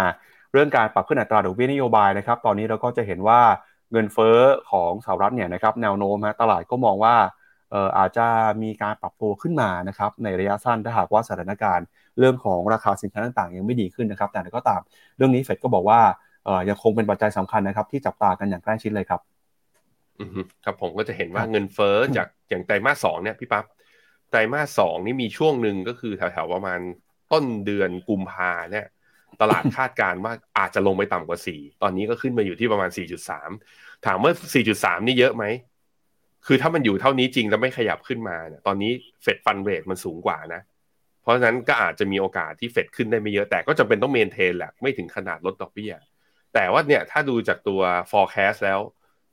[0.53, 3.41] เรื่องการปรับขึ้นอัตราดอกเบี้ยนโยบายนะครับ ตอนนี้เราก็จะเห็นว่า
[3.93, 4.39] เงินเฟ้อ
[4.71, 7.17] ของสหรัฐเนี่ยนะครับแนวโน้มฮะตลาดก็มองว่า
[7.71, 8.27] เอ่ออาจจะ
[8.63, 11.87] มีการปรับตัวขึ้นมานะครับในระยะสั้นถ้าหากว่าสถานการณ์
[12.19, 14.81] เรื่องของราคาสินค้าต่างๆ ยังไม่ดีขึ้นนะครับ แต่ก็ตาม
[15.17, 16.01] เรื่องนี้เฟดก็บอกว่า
[16.45, 19.38] เอ่อยังคงเป็นปัจจัยสำคัญนะครับที่จับตากันอย่างใกล้ชิดเลยครับ
[20.65, 23.65] ครับผมก็จะเห็นว่าเงินเฟ้อจากอย่างไตรมาสสองเนี่ยพี่ปั๊บ
[24.31, 26.81] ไตรมาสสองนี่มีช่วงหนึ่งก็คือแถวๆประมาณ
[27.33, 28.87] ต้นเดือนกุมภาเนี่ย
[29.41, 33.51] ตลาดคาดการณ์ว่าอาจจะลงไปต่ำกว่าสี่ตอนนี้ก็ขึ้นมาอยู่ที่ประมาณสี่จุดสาม
[34.07, 35.45] ถามว่าสี่จุดสามนี่เยอะไหม
[36.47, 38.93] คือถ้ามันอยู่เท่านี้จริงแล้วไม่ขยับขึ้นมาเนี่ยตอนนี้
[39.23, 40.63] Fed Funds Rate มันสูงกว่านะ
[41.23, 45.93] เพราะฉะนั้นก็อาจจะมีโอกาสที่เฟดขึ้นได้ไม่เยอะแต่ก็จำเป็นต้อง maintain แหละไม่ถึงขนาดลดดอกเบี้ย
[46.55, 48.81] แต่ว่าเนี่ยถ้าดูจากตัว forecast แล้ว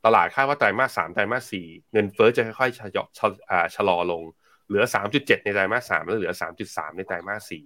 [0.06, 4.24] ตลาดคาดว่าไตรมาสสามไตรมาสสี่เงินเฟ้อจะค่อยๆชะลอชะอ่าชะลอลง
[4.68, 7.64] เหลือสามจุดเจ็ดในไตรมาสสามแล้วเหลือสามจุดสามในไตรมาสสี่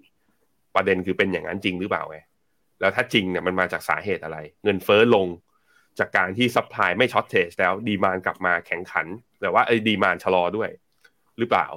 [0.76, 2.18] ประเด็นคือเป็นอย่างนั้นจริงหรือเปล่าไง
[2.80, 5.28] แล้วถ้าจริงเนี่ยมันมาจากสาเหตุอะไร เงินเฟ้อลง
[6.00, 9.06] จากการที่ supply ไม่ shortage แล้ว demand กลับมาแข่งขัน
[9.42, 10.70] แต่ว่าไอ้ demand ชะลอด้วย
[11.38, 11.68] หรือเปล่า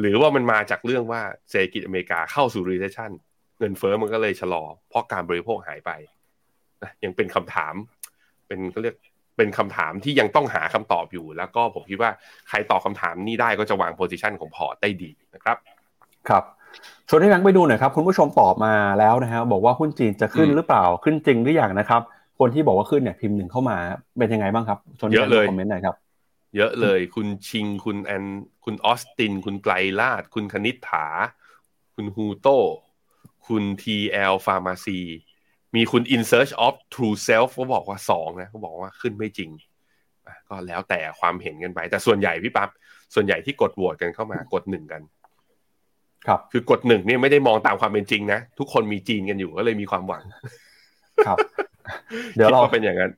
[0.00, 3.10] หรือว่ามันมาจากเรื่องว่าเศรษฐกิจอเมริกาเข้าสู่ recession
[3.58, 5.90] เงินเฟ้อมันก็เลยชะลอ เพราะการบริโภคหายไป
[6.82, 7.74] นะยังเป็นคำถาม
[8.46, 8.96] เป็นก็เรียก
[9.40, 12.10] เป็นคำถามที่ยังต้องหาคำตอบอยู่ แล้วก็ผมคิดว่า
[12.48, 15.56] ใครตอบคำถามนี้ได้ก็จะวาง position ของพอร์ตได้ดีนะครับ
[16.28, 16.44] ครับ
[17.08, 22.00] ชวนให้นักไปดูหน่อยครับ คุณผู้ชมตอบมาแล้วนะฮะบอกว่าหุ้นจีนจะขึ้นอืมหรือเปล่าขึ้นจริงหรืออย่างนะครับ
[22.38, 23.76] คนที่บอกว่าขึ้นเนี่ยพิมพ์หนึ่งเข้ามา
[24.18, 25.96] เป็นยังไงบ้างครับชวนให้เยอะเลยคอมเมนต์หน่อยครับ
[26.56, 28.24] เยอะเลย คุณชิงคุณแอน
[28.64, 31.06] คุณออสติน คุณไกลลาด คุณคณิษฐา
[31.94, 32.48] คุณฮูโต
[33.46, 35.29] คุณ TL Pharmacy มี
[35.92, 39.50] คุณ In Search of True Self เขาบอกว่าสองนะเขาบอกว่าขึ้นไม่จริง
[40.26, 42.68] อะก็แล้วแต่ความเห็นกันไป แต่ส่วนใหญ่พี่ปั๊บ
[43.14, 45.02] ส่วนใหญ่ที่กดโหวตกันเข้ามากดหนึ่งกัน
[46.26, 50.22] ครับคือกดหนึ่งเนี่ยไม่ได้มองตามความเป็นจริงนะ ทุกคนมีจีนกันอยู่ก็เลยมีความหวัง
[51.26, 51.38] ครับ
[52.36, 53.12] เดี๋ยวเราคิว่าเป็นอย่างนั้น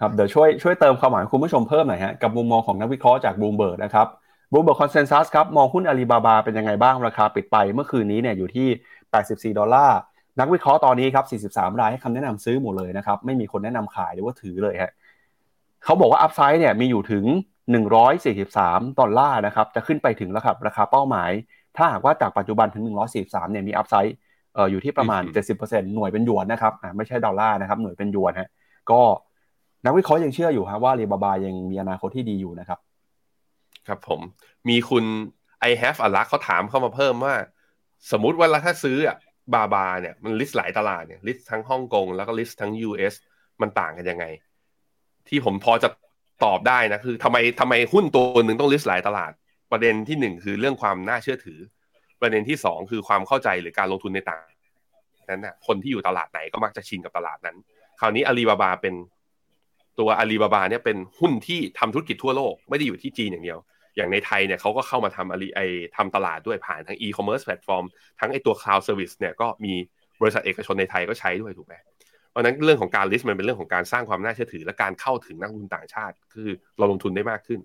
[0.00, 4.06] ครับเดี๋ยวช่วยช่วยเติมความหมายคุณผู้ชมเพิ่มหน่อยฮะกับมุมมองของนักวิเคราะห์จากบูมเบิร์กนะครับ
[4.52, 8.68] Bloomberg consensus ครับมองหุ้นอาลีบาบาเป็นยังไงบ้างราคาปิดไปเมื่อคืนนี้เนี่ยอยู่ที่
[9.12, 9.98] 84 ดอลลาร์
[10.40, 14.90] นักวิเคราะห์ตอนนี้ครับ 43 รายให้คำแนะนำซื้อหมดเลยนะครับ ไม่มีคนแนะนำขายหรือว่าถือเลยฮะ
[15.84, 17.24] เขาบอกว่า upside เนี่ยมีอยู่ถึง
[18.12, 21.30] 143 ดอลลาร์นะครับ จะขึ้นไปถึงแล้วครับราคาเป้าหมาย
[21.76, 22.82] ถ้าหากว่าจากปัจจุบันถึง
[23.18, 24.16] 143 เนี่ยมี upside
[24.54, 28.48] เอ่ออยู่ที่ประมาณอืม70%หน่วยเป็นหยวนนะครับอ่าไม่ใช่ดอลลาร์นะครับหน่วยเป็นหยวนฮะ
[28.90, 29.00] ก็
[29.84, 32.78] นักวิเคราะห์ยังเชื่ออยู่ฮะว่าอาลีบาบายังมีอนาคตที่ดีอยู่นะครับ
[33.86, 34.20] ครับผม
[34.68, 35.04] มีคุณ
[35.68, 37.34] I have a luck เขาถามเข้ามาเพิ่มว่า
[38.10, 39.16] สมมุติว่าถ้าซื้ออาลี
[39.54, 43.14] บาบาเนี่ยมัน list หลายตลาดเนี่ย list ทั้งฮ่องกงแล้วก็ list ทั้ง US
[43.60, 44.24] มันต่างกันยังไง
[45.28, 45.88] ที่ผมพอจะ
[46.44, 49.32] ตอบได้นะคือทำไมทำไมหุ้นตัวหนึ่งต้อง list หลายตลาด
[49.72, 51.58] ประเด็นที่หนึ่งคือเรื่องความน่าเชื่อถือ
[52.20, 54.42] ประเด็นที่สองคือความเข้าใจหรือการลงทุนในต่าง
[55.30, 57.56] นั้นนะคนที่อยู่ตลาดไหนก็มักจะชินกับตลาดนั้น
[58.00, 58.94] คราวนี้อาลีบาบาเป็น
[59.98, 63.58] ตัวอาลีบาบาเนี่ยเป็นหุ้นที่ทำธุรกิจทั่วโลกไม่ได้อยู่ที่จีนอย่างเดียว
[63.98, 65.60] อย่างในไทยเนี่ยเขาก็เข้ามาทำอาลีไอ
[65.96, 67.84] ทำตลาดด้วยผ่านทั้ง e-commerce platform
[68.20, 69.74] ทั้งไอตัว cloud service เนี่ยก็มี
[70.20, 71.74] บริษัทเอกชนในไทยก็ใช้ด้วยถูกไหม
[72.30, 77.60] เพราะฉะนั้นเรื่องของการ list มันเป็นเรื่องของการสร้างความน่าเชื่อถือ และการเข้าถึงนักลงทุนต่างชาติ คือเราลงทุนได้มากขึ้น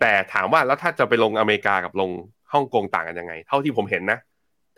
[0.00, 2.10] แต่ถามว่าแล้วถ้าจะไปลงอเมริกากับลง
[2.52, 4.18] ฮ่องกงต่างกันยังไง เท่าที่ผมเห็นนะ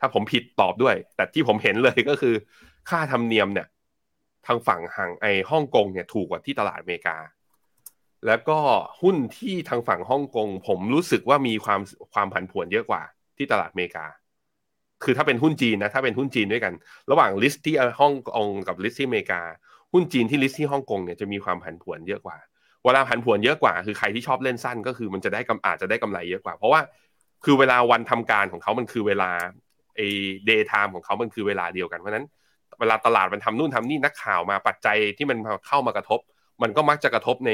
[0.01, 2.34] ถ้าผมผิดตอบด้วย แต่ที่ผมเห็นเลยก็คือ
[2.91, 3.66] ค่าธรรมเนียมเนี่ย
[4.47, 7.16] ทางฝั่งห่างไอฮ่องกงเนี่ยถูกกว่าที่ตลาดอเมริกา
[8.27, 8.59] แล้วก็
[9.03, 11.81] หุ้นที่ทางฝั่งฮ่องกงผมรู้สึกว่ามีความ
[12.12, 13.03] ความผันผวนเยอะกว่า
[13.37, 14.07] ที่ตลาดอเมริกา
[15.05, 16.73] คือถ้าเป็นหุ้นจีนนะถ้าเป็นหุ้นจีนด้วยกัน
[17.11, 19.41] ระหว่าง list ที่ฮ่องกงกับ list ที่อเมริกา
[19.93, 22.37] หุ้นจีนที่ list ที่ฮ่องกงเนี่ยจะมีความผันผวนเยอะกว่า
[22.85, 26.81] เวลาผันผวนเยอะกว่า คือใครที่ชอบเล่นสั้นก็คือมันจะได้กำอาจจะได้กำไรเยอะกว่า เพราะว่า
[27.45, 29.31] คือเวลาวันทำการของเขามันคือเวลา
[29.97, 32.27] ไอ้ daytime ของเขามันคือเวลาเดียวกันเพราะนั้น
[32.81, 36.21] เวลาตลาดมันทำนู่นทำนี่นักข่าวมาปัจจัยที่มันเข้ามากระทบ
[36.62, 37.51] มันก็มักจะกระทบใน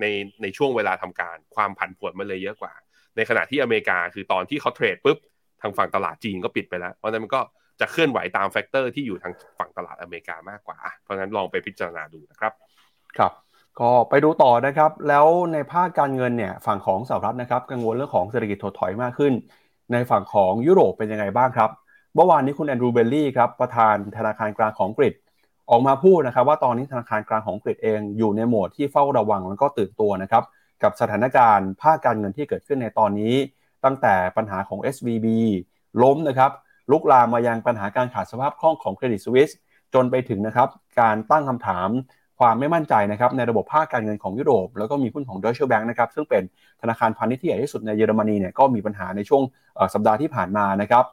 [0.00, 0.06] ใน
[0.42, 2.72] ในช่วงเวลาทำการ ความผันผวนมันเลยเยอะกว่า
[3.16, 5.18] ในขณะที่อเมริกาคือตอนที่เขา trade ปุ๊บ
[5.62, 7.40] ทางฝั่งตลาดจีนก็ปิดไปแล้ว เพราะนั้นมันก็
[7.80, 12.52] จะเคลื่อนไหวตาม factor ที่อยู่ทางฝั่งตลาดอเมริกามากกว่า เพราะฉะนั้นลองไปพิจารณาดูนะครับ
[13.18, 13.32] ครับ
[13.80, 19.32] ก็ไปดูต่อนะครับ แล้วในภาคการเงินเนี่ยฝั่งของสหรัฐนะครับ กังวลเรื่องของเศรษฐกิจถดถอยมากขึ้น
[19.92, 21.70] ในฝั่งของยุโรปเป็นยังไงบ้างครับ
[22.14, 25.12] เมื่อวานนี้คุณแอนดรูว์ เบลีย์ครับประธานธนาคารกลางของอังกฤษ
[25.70, 30.44] ออกมาพูดนะครับว่าตอนนี้ธนาคารกลางของอังกฤษเองอยู่ในโหมดที่เฝ้าระวังแล้วก็ตื่นตัวนะครับ
[30.82, 33.34] กับสถานการณ์ภาคการเงินที่เกิดขึ้นในตอนนี้
[33.84, 35.26] ตั้งแต่ปัญหาของ SVB
[36.02, 36.50] ล้มนะครับ
[36.90, 39.50] ลุกลามมายังปัญหาการขาดสภาพคล่องของเครดิตสวิส
[39.94, 40.68] จนไปถึงนะครับ
[41.00, 41.88] การตั้งคำถาม
[42.38, 46.42] ความไม่มั่นใจนะครับในระบบภาคการเงินของยุโรป แล้วก็มีหุ้นของ Deutsche Bank นะครับซึ่งเป็น
[46.80, 49.42] ธนาคารพาณิชย์ที่ใหญ่ที่สุดในเยอรมนีเนี่ยก็มีปัญหาในช่วง
[49.94, 51.04] สัปดาห์ที่ผ่านมานะครับ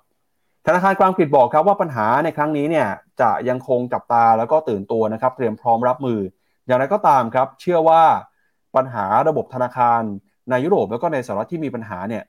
[0.68, 2.88] ธนาคารกลางอังกฤษบอกครับว่าปัญหาในครั้งนี้เนี่ย
[3.22, 6.20] จะยังคงจับตาแล้วก็ตื่นตัวนะครับ เตรียมพร้อมรับมือ
[6.65, 8.03] อย่างไรก็ตามครับ เชื่อว่า
[8.76, 10.01] ปัญหาระบบธนาคาร
[10.49, 12.24] ในยุโรปแล้วก็ในสหรัฐที่มีปัญหาเนี่ย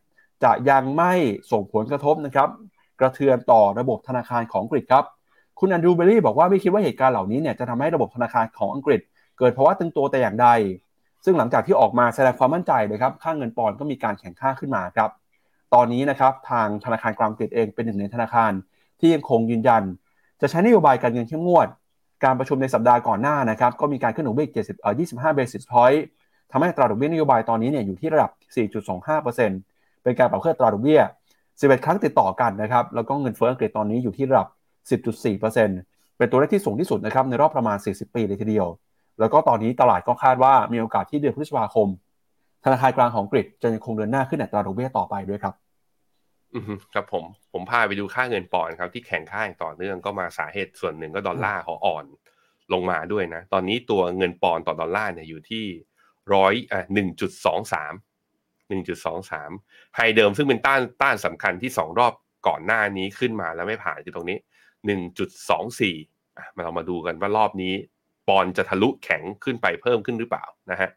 [0.45, 1.13] จะยังไม่
[1.53, 2.49] ส่งผลกระทบนะครับ
[3.01, 5.05] กระเทือนต่อระบบธนาคารของอังกฤษครับ
[5.59, 9.01] คุณแอนดรูเบอรี่บอกว่าไม่คิดว่าเหตุการณ์เหล่านี้เนี่ยจะทำให้ระบบธนาคารของอังกฤษ
[9.39, 10.49] เกิดภาวะตึงตัวแต่อย่างใด
[11.25, 15.11] ซึ่งหลังจากที่ออกมาแสดงความมั่นใจเลยครับค่าเงินปอนด์ก็มีการแข่งค่าขึ้นมาครับ
[15.75, 18.53] ตอนนี้นะครับทางธนาคารกลางอังกฤษเองเป็นหนึ่งในธนาคาร
[19.01, 19.83] ที่ยังคงยืนยัน
[20.41, 21.69] จะใช้นโยบายการเงินเข้มงวด
[22.25, 26.01] การประชุมในสัปดาห์ก่อนหน้านะครับก็มีการขึ้นดอกเบี้ย70เอ่อ25 basis point
[26.53, 28.31] ทำให้ตราดอกเบี้ยนโยบายตอนนี้เนี่ยอยู่ที่ระดับ
[28.97, 31.01] 4.25%เป็นการปรับขึ้นตราดอกเบี้ย
[31.43, 34.49] 11 ครั้งติดต่อกันนะครับแล้วก็เงินเฟ้ออังกฤษตอนนี้อยู่ที่ระดับ
[34.91, 38.69] 10.4%เป็นตัวเลขที่สูงที่สุดนะครับในรอบประมาณ 40 ปีเลยทีเดียว
[39.21, 41.89] แล้วก็ตอนนี้ตลาดก็คาดว่ามีโอกาสที่เดือนพฤษภาคม
[42.65, 45.55] ธนาคารกลางของอังกฤษจะยังคงเดินหน้าขึ้นอัตราดอกเบี้ยต่อไปด้วยครับ
[46.95, 52.05] ครับผมผมพาไปดูค่าเงินปอนด์ครับที่แข็งค่าอย่างต่อเนื่องก็มาสาเหตุส่วนหนึ่งก็ดอลลาร์เขาอ่อน
[52.73, 55.65] ลงมาด้วยนะ ตอนนี้ตัวเงินปอนด์ต่อดอลลาร์เนี่ยอยู่ที่
[56.35, 57.93] ร้อยอะหนึ่งจุดสองสาม
[58.69, 59.51] หนึ่งจุดสองสาม
[59.97, 62.13] high เดิมซึ่งเป็นต้านต้านสำคัญที่สองรอบ
[62.49, 64.39] ก่อนหน้านี้ขึ้นมาแล้วไม่ผ่านคือตรงนี้
[64.87, 65.97] หนึ่งจุดสองสี่
[66.37, 67.75] อะมาเรามาดูกันว่ารอบนี้
[68.29, 70.91] ปอนด์จะทะลุแข็งขึ้นไปเพิ่มขึ้นหรือเปล่านะฮะ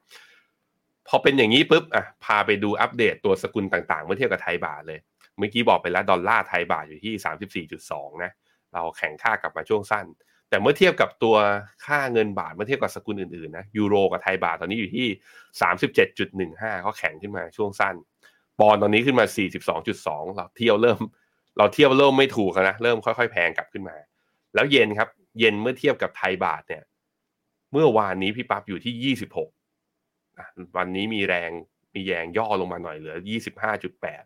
[1.07, 4.99] พอเป็นอย่างนี้ปุ๊บอะพาไปดูอัปเดตตัวสกุลต่างๆ เมื่อเทียบกับไทยบาทเลย
[5.37, 8.31] เมื่อกี้บอกไปแล้วดอลลาร์ไทยบาทอยู่ที่ 34.2นะ
[8.73, 10.05] เราแข่งค่ากลับมาช่วงสั้น
[10.49, 11.35] แต่เมื่อเทียบกับตัว
[11.85, 15.07] ค่าเงินบาทเมื่อเทียบกับสกุลอื่นๆนะยูโรกับไทยบาทตอนนี้อยู่ที่
[16.15, 17.95] 37.15เขาแข็งขึ้นมาช่วงสั้น
[18.59, 19.25] ปอนตอนนี้ขึ้นมา
[19.81, 21.01] 42.2 เราเที่ยวเริ่ม
[21.57, 23.95] เราเที่ยวเริ่มไม่ถูกนะเริ่มค่อยๆ แพงกลับขึ้นมา
[24.55, 25.09] แล้วเย็นครับ
[25.39, 26.83] เย็นเมื่อเทียบกับไทยบาทเนี่ย
[27.71, 29.15] เมื่อวานนี้พี่ปั๊บอยู่ที่
[29.85, 31.51] 26วันนี้มีแรง
[31.93, 33.17] มีแยงย่อลงมาหน่อยเหลือ
[33.81, 34.17] 25.8อ่า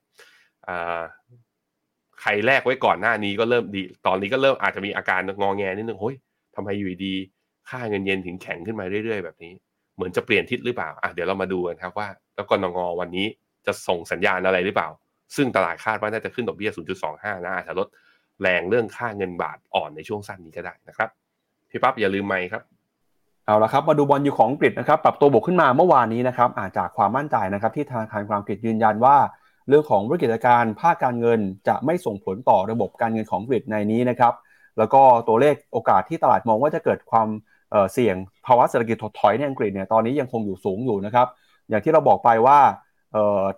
[2.21, 6.15] ใครแรกไว้ก่อนหน้านี้ก็เริ่มดี ตอนนี้ก็เริ่มอาจจะมีอาการงองแงนิดนึงเฮ้ย
[6.55, 7.15] ทำไมอยู่ดี
[7.69, 9.53] ค่าเงินเยนถึงแข็งขึ้นมาเรื่อย ๆ แบบนี้
[9.95, 13.27] เหมือนจะเปลี่ยนทิศหรือเปล่าอะเดี๋ยวเรามาดูกันครับว่า แล้วกนงวันนี้
[13.65, 14.89] จะส่งสัญญาณอะไรหรือเปล่า
[15.35, 16.71] ซึ่งตลาดคาดว่าน่าจะขึ้นดอกเบี้ย
[17.03, 17.87] 0.25 นะอาจจะลด
[18.41, 21.09] แรงเรื่องค่าเงินบาทอ่อนในช่วงสั้นนี้ก็ได้นะครับ
[21.69, 22.63] พี่ปั๊บอย่าลืมไหมค์ครับ
[23.45, 29.15] เอาละครับมาดูบอลอยู่ของอังกฤษนะครับปรับตัวบวกขึ้นมาเมื่อวานนี้นะครับอาจจากความมั่นใจนะครับที่ธนาคารกลางอังกฤษยืนยันว่า
[29.69, 34.33] เรื่องของวิกฤตการณ์ภาคการเงินจะไม่ส่งผลต่อระบบการเงินของอังกฤษในนี้นะครับ
[34.77, 37.27] แล้วก็ตัวเลขโอกาสที่ตลาดมองว่าจะเกิดความ
[37.93, 41.27] เสี่ยงภาวะเศรษฐกิจถดถอยในอังกฤษเนี่ยตอนนี้ยังคงอยู่สูงอยู่นะครับ
[41.69, 42.59] อย่างที่เราบอกไปว่า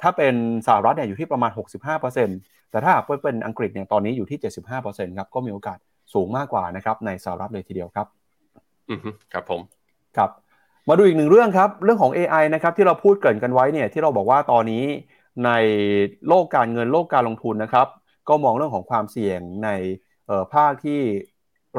[0.02, 0.36] ถ้าเป็น
[0.68, 1.52] สหรัฐเนี่ยอยู่ที่ประมาณ
[1.96, 4.40] 65%แต่ถ้าหากเป็นอังกฤษเนี่ยตอนนี้อยู่ที่
[4.82, 5.78] 75%ครับก็มีโอกาส
[6.14, 8.08] สูงมากกว่านะครับในสหรัฐเลยทีเดียวครับ
[8.90, 9.00] อือ
[9.34, 9.62] ครับผม
[10.18, 10.30] ครับ
[10.90, 14.84] มาดูอีกหนึ่งเรื่องครับ เรื่องของ AI นะครับที่เราพูดเกริ่นกันไว้เนี่ยที่เราบอกว่าตอนนี้
[15.46, 15.52] ใน
[16.28, 17.88] โลกการเงินโลกการลงทุนนะครับ
[18.30, 19.70] ก็มองเรื่องของความเสี่ยงใน
[20.54, 21.00] ภาคที่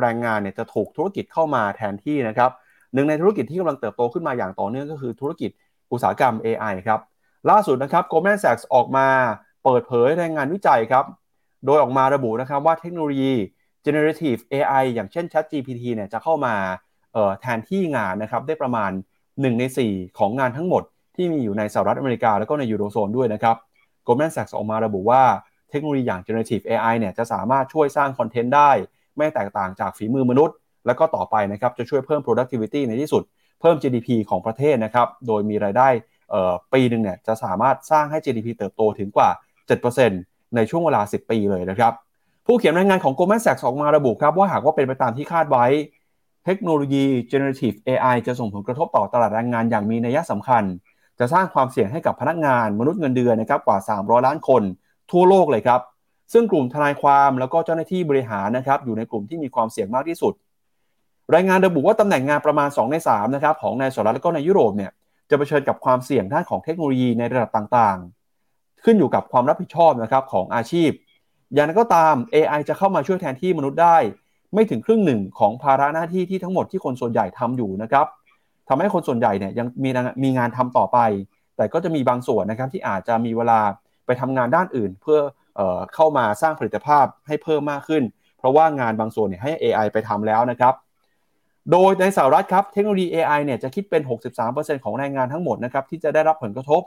[0.00, 2.50] แรงงานเนี่ยจะถูกธุรกิจเข้ามาแทนที่นะครับ
[2.94, 5.50] หนึ่งในธุรกิจที่กำลังเติบโตขึ้นมาอย่างต่อเนื่องก็คือธุรกิจ
[5.92, 7.00] อุตสาหกรรม AI ครับ
[7.50, 9.06] ล่าสุดนะครับ Goldman Sachs ออกมา
[9.64, 11.04] เปิดเผยรายงานวิจัยครับ
[11.66, 13.32] โดยออกมาระบุนะครับว่าเทคโนโลยี
[13.84, 16.54] generative AI อย่างเช่น ChatGPT เนี่ยจะเข้ามา
[17.40, 18.90] แทนที่งานนะครับได้ประมาณ
[19.24, 20.82] 1 ใน 4 ของงานทั้งหมด
[21.18, 23.56] ที่มีอยู่ในสหรัฐอเมริกาแล้วก็ในยูโรโซนด้วยนะครับ
[24.06, 25.22] Goldman Sachs ออกมาระบุว่า
[25.70, 28.70] เทคโนโลยีอย่าง generative AI เนี่ยจะสามารถช่วยสร้างคอนเทนต์ได้
[29.16, 30.56] ไม่แตกต่างจากฝีมือมนุษย์
[30.86, 33.22] แล้วก็ต่อไปนะครับจะช่วยเพิ่ม productivity ในที่สุด
[33.60, 35.88] เพิ่ม GDP ของประเทศนะครับ โดยมีรายได้
[36.72, 39.30] ปีหนึ่งเนี่ยจะสามารถสร้างให้ GDP เติบโตถึงกว่า
[39.92, 41.92] 7%ในช่วงเวลา 10 ปีเลยนะครับ
[42.46, 45.66] ผู้เขียนรายงานของ Goldman Sachs ออกมาระบุครับว่าหากว่าเป็นไปตามที่คาดไว้
[46.44, 50.64] เทคโนโลยี generative AI จะส่งผลกระทบต่อตลาดแรงงานอย่างมีนัยสำคัญ
[51.18, 54.62] จะสร้างความเสี่ยงให้กับพนักงานมนุษย์เงินเดือนนะครับกว่า 300 ล้านคน
[55.10, 55.80] ทั่วโลกเลยครับ
[56.32, 60.32] ซึ่งกลุ่มทนายความแล้วก็เจ้าหน้าที่บริหารนะครับอยู่ในกลุ่มที่มีความเสี่ยงมากที่สุด
[61.34, 64.90] รายงานระบุว่าตำแหน่งงานประมาณ 2 ใน3นะครับของในสหรัฐและก็ในยุโรปเนี่ย
[65.30, 70.90] จะเผชิญกับความเสี่ยงด้านของเทคโนโลยีในระดับต่างๆ ขึ้นอยู่กับความรับผิดชอบนะครับของอาชีพ
[71.54, 73.96] อย่างนั้นก็ตาม AI จะเข้ามาช่วยแทนที่มนุษย์ได้
[74.54, 78.06] ไม่ถึงครึ่งหนึ่งของภาระหน้าที่ที่ทั้งหมดที่คนส่วนใหญ่ทำอยู่นะครับ
[78.68, 79.90] ทำให้คนส่วนใหญ่เนี่ยยังมี
[80.22, 80.98] มีงานทำต่อไป
[81.56, 83.60] แต่ก็จะมีบางส่วนนะครับที่อาจจะมีเวลา
[84.06, 85.20] ไปทำงานด้านอื่น เพื่อ
[85.56, 88.02] เออเข้ามาสร้างผลิตภาพให้เพิ่มมากขึ้น
[88.38, 90.74] เพราะว่างานบางส่วนเนี่ยให้ AI ไปทำแล้วนะครับ
[91.70, 94.02] โดยในสหรัฐครับเทคโนโลยี AI เนี่ยจะคิดเป็น
[94.44, 96.82] 63%ของแรงงานทั้งหมดนะครับที่จะได้รับผลกระทบ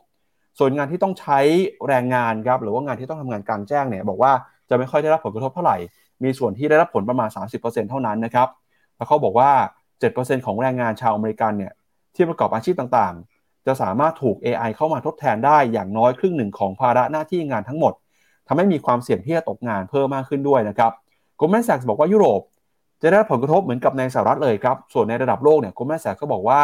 [0.60, 1.40] ส่วนงานที่ต้องใช้
[1.88, 4.32] แรงงานครับหรือว่างานที่ต้องทำงานกลางแจ้งเนี่ยบอกว่า
[4.70, 5.78] จะไม่ค่อยได้รับผลกระทบเท่าไหร่
[6.24, 7.30] มีส่วนที่ได้รับผลประมาณ
[7.60, 8.48] 30%เท่านั้นนะครับ
[8.98, 9.52] แล้วเขาบอกว่า
[10.02, 11.74] 7%ของแรงงานชาวอเมริกันเนี่ย
[12.16, 17.94] ที่ประกอบอาชีพต่างๆ จะสามารถถูก AI เข้ามาทดแทนได้อย่างน้อยครึ่งหนึ่งของภาระหน้าที่งานทั้งหมด
[18.48, 20.92] ทำให้มีความเสี่ยงที่จะตกงานเพิ่มมากขึ้นด้วยนะครับ
[21.40, 22.42] Goldman Sachs บอกว่ายุโรป
[23.02, 26.62] จะได้รับผลกระทบเหมือนกับในสหรัฐเลยครับ ส่วนในระดับโลกเนี่ย Goldman Sachs ก็บอกว่า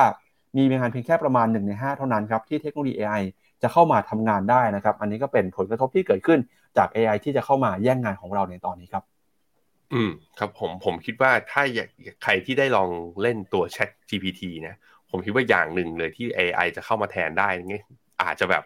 [0.58, 3.22] มีงานเพียงแค่ประมาณ1ใน5 เท่านั้นครับที่เทคโนโลยี AI
[3.62, 6.40] จะเข้ามาทำงานได้นะครับ อันนี้ก็เป็นผลกระทบที่เกิดขึ้น
[6.78, 9.04] จาก AI ที่จะเข้ามาแย่งงานของเราในตอนนี้ครับ
[9.94, 11.64] อืมครับผมผมคิดว่าถ้า
[12.24, 12.90] ใครที่ได้ลอง
[13.22, 14.76] เล่นตัว Chat GPT นะ
[15.10, 17.84] ผมคิดว่าอย่างหนึ่งเลยที่ AI จะเข้ามาแทนได้เงี้ย
[18.22, 18.64] อาจจะแบบ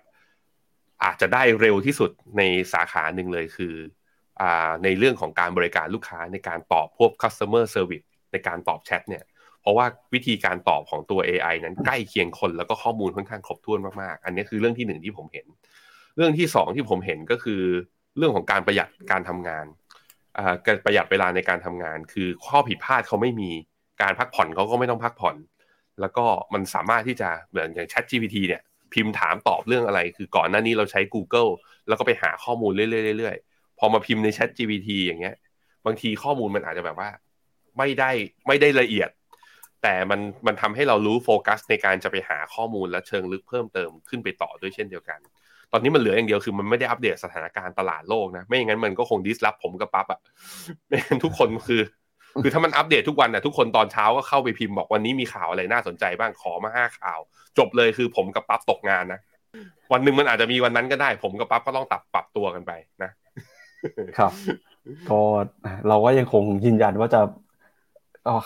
[1.03, 2.41] อาจจะได้เร็วที่สุดใน
[2.73, 3.73] สาขาหนึ่งเลยคือ
[4.41, 9.23] อ่าในเรื่องของการบริการลูกค้าในการตอบพวก customer service ในการตอบแชทเนี่ย
[9.61, 15.45] เพราะว่าวิธีการตอบของตัว AI นั้นใกล้เคียงคนแล้วก็ข้อมูลค่อนข้างครบถ้วนมากๆ อันนี้คือเรื่องที่หนึ่งที่ผมเห็น
[16.15, 17.61] เรื่องที่สองที่ผมเห็นก็คือ
[18.17, 19.65] เรื่องของการประหยัดการทำงาน
[20.65, 23.51] การประหยัดเวลาในการทำงาน คือข้อผิดพลาดเขาไม่มี
[24.01, 25.35] การพักผ่อนเขาก็ไม่ต้องพักผ่อน
[26.01, 28.61] แล้วก็มันสามารถที่จะเหมือนอย่าง Chat GPT เนี่ย
[28.93, 31.51] พิมพ์ถามตอบเรื่องอะไร คือก่อนหน้านี้เราใช้ Google
[31.87, 35.35] แล้วก็ไปหาข้อมูลเรื่อยๆพอมาพิมพ์ใน Chat GPT อย่างเงี้ย
[35.85, 37.09] บางทีข้อมูลมันอาจจะแบบว่า
[37.77, 38.11] ไม่ได้
[38.47, 39.09] ไม่ได้ละเอียด
[39.83, 45.19] แต่มันมันทำให้เรารู้โฟกัสในการจะไปหาข้อมูลและเชิงลึกเพิ่มเติมขึ้นไปต่อด้วยเช่นเดียวกัน
[45.71, 50.19] ตอนนี้มันเหลืออย่างเดียวคือมันไม่ได้อัปเดตสถานการณ์ตลาดโลกนะไม่อย่างนั้นมันก็คงดิสลอฟผมกับปั๊บอะ
[50.87, 51.81] ไม่งั้นทุกคนคือ
[52.41, 57.19] คือถ้ามันอัปเดตทุกวันนะทุกคนตอนเช้าก็เข้าไปพิมพ์บอกวันนี้มีข่าวอะไรน่าสนใจบ้างขอมาห้าข่าว
[57.57, 59.19] จบเลยคือผมกับปั๊บตกงานนะ
[59.91, 62.71] วันหนึ่งมันอาจจะมีวันนั้นก็ได้ ผมกับปั๊บก็ต้องตับปรับตัวกันไป
[63.03, 63.11] นะ
[64.17, 64.31] ครับ
[65.09, 65.19] ก็
[65.87, 67.21] เราก็ยังคงยืนยันว่าจะ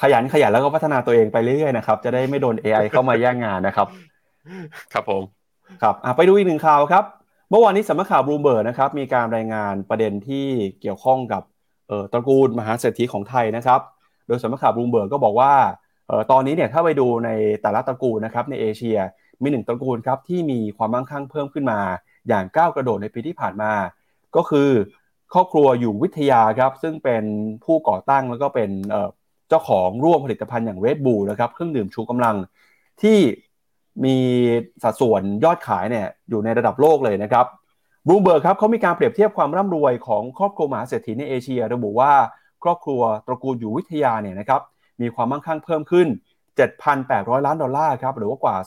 [0.01, 3.87] ขยันขยันแล้วก็พัฒนาตัวเองไปเรื่อยๆนะครับ จะได้ไม่โดน AI เข้ามาแย่งงานนะครับ
[4.93, 5.21] ครับผม
[5.81, 7.03] ครับไปดูอีกหนึ่งข่าวครับ
[7.49, 10.45] เมื่อวานนี้สำนักข่าวบลูเบิร์กนะครับมีการรายงานประเด็นที่
[10.81, 11.43] เกี่ยวข้องกับ
[12.13, 13.79] ตระกูลมหาเศรษฐีของไทยนะครับ
[14.27, 15.53] โดยสำนักข่าวบลูเบิร์กก็บอกว่า
[16.31, 17.29] ตอนนี้เนี่ยถ้าไปดูใน
[17.61, 18.97] แต่ละตระกูลนะครับในเอเชีย
[19.41, 21.79] มีหนึ่งตระกูลครับที่มีความมั่งคั่งเพิ่มขึ้นมา
[22.27, 23.71] อย่างก้าวกระโดดในปีที่ผ่านมา
[24.35, 24.69] ก็คือ
[25.33, 27.23] ครอบครัวอยู่วิทยาครับซึ่งเป็น
[27.65, 28.69] ผู้ก่อตั้งแล้วก็เป็น
[29.49, 32.35] เจ้าของร่วมผลิตภัณฑ์อย่าง Red Bull นะครับเครื่องดื่มชูกำลัง
[33.01, 33.17] ที่
[34.03, 34.17] มี
[34.83, 37.45] สัดส่วนยอดขายเนี่ยอยู่ในระดับโลกเลยนะครับ
[38.07, 42.13] บลูเบิร์กครับเขามีการเปรียบเทียบความร่ำรวยของครอบครัวมหาเศรษฐีในเอเชีย ระบุว่า
[42.63, 44.61] ครอบครัวตระกูลอยู่วิทยาเนี่ยนะครับ
[45.01, 46.07] มีความมั่งคั่งเพิ่มขึ้น
[46.77, 48.57] 7,800 ล้านดอลลาร์ครับหรือว่ากว่า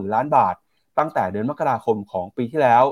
[0.00, 0.54] 250,000 ล้านบาท
[0.98, 2.84] ตั้งแต่เดือนมกราคมของปีที่แล้ว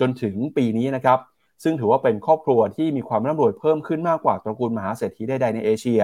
[0.00, 1.18] จนถึงปีนี้นะครับ
[1.62, 6.00] ซึ่งถือว่าเป็นครอบครัวที่มีความร่ำรวยเพิ่มขึ้นมากกว่าตระกูลมหาเศรษฐีใดๆในเอเชีย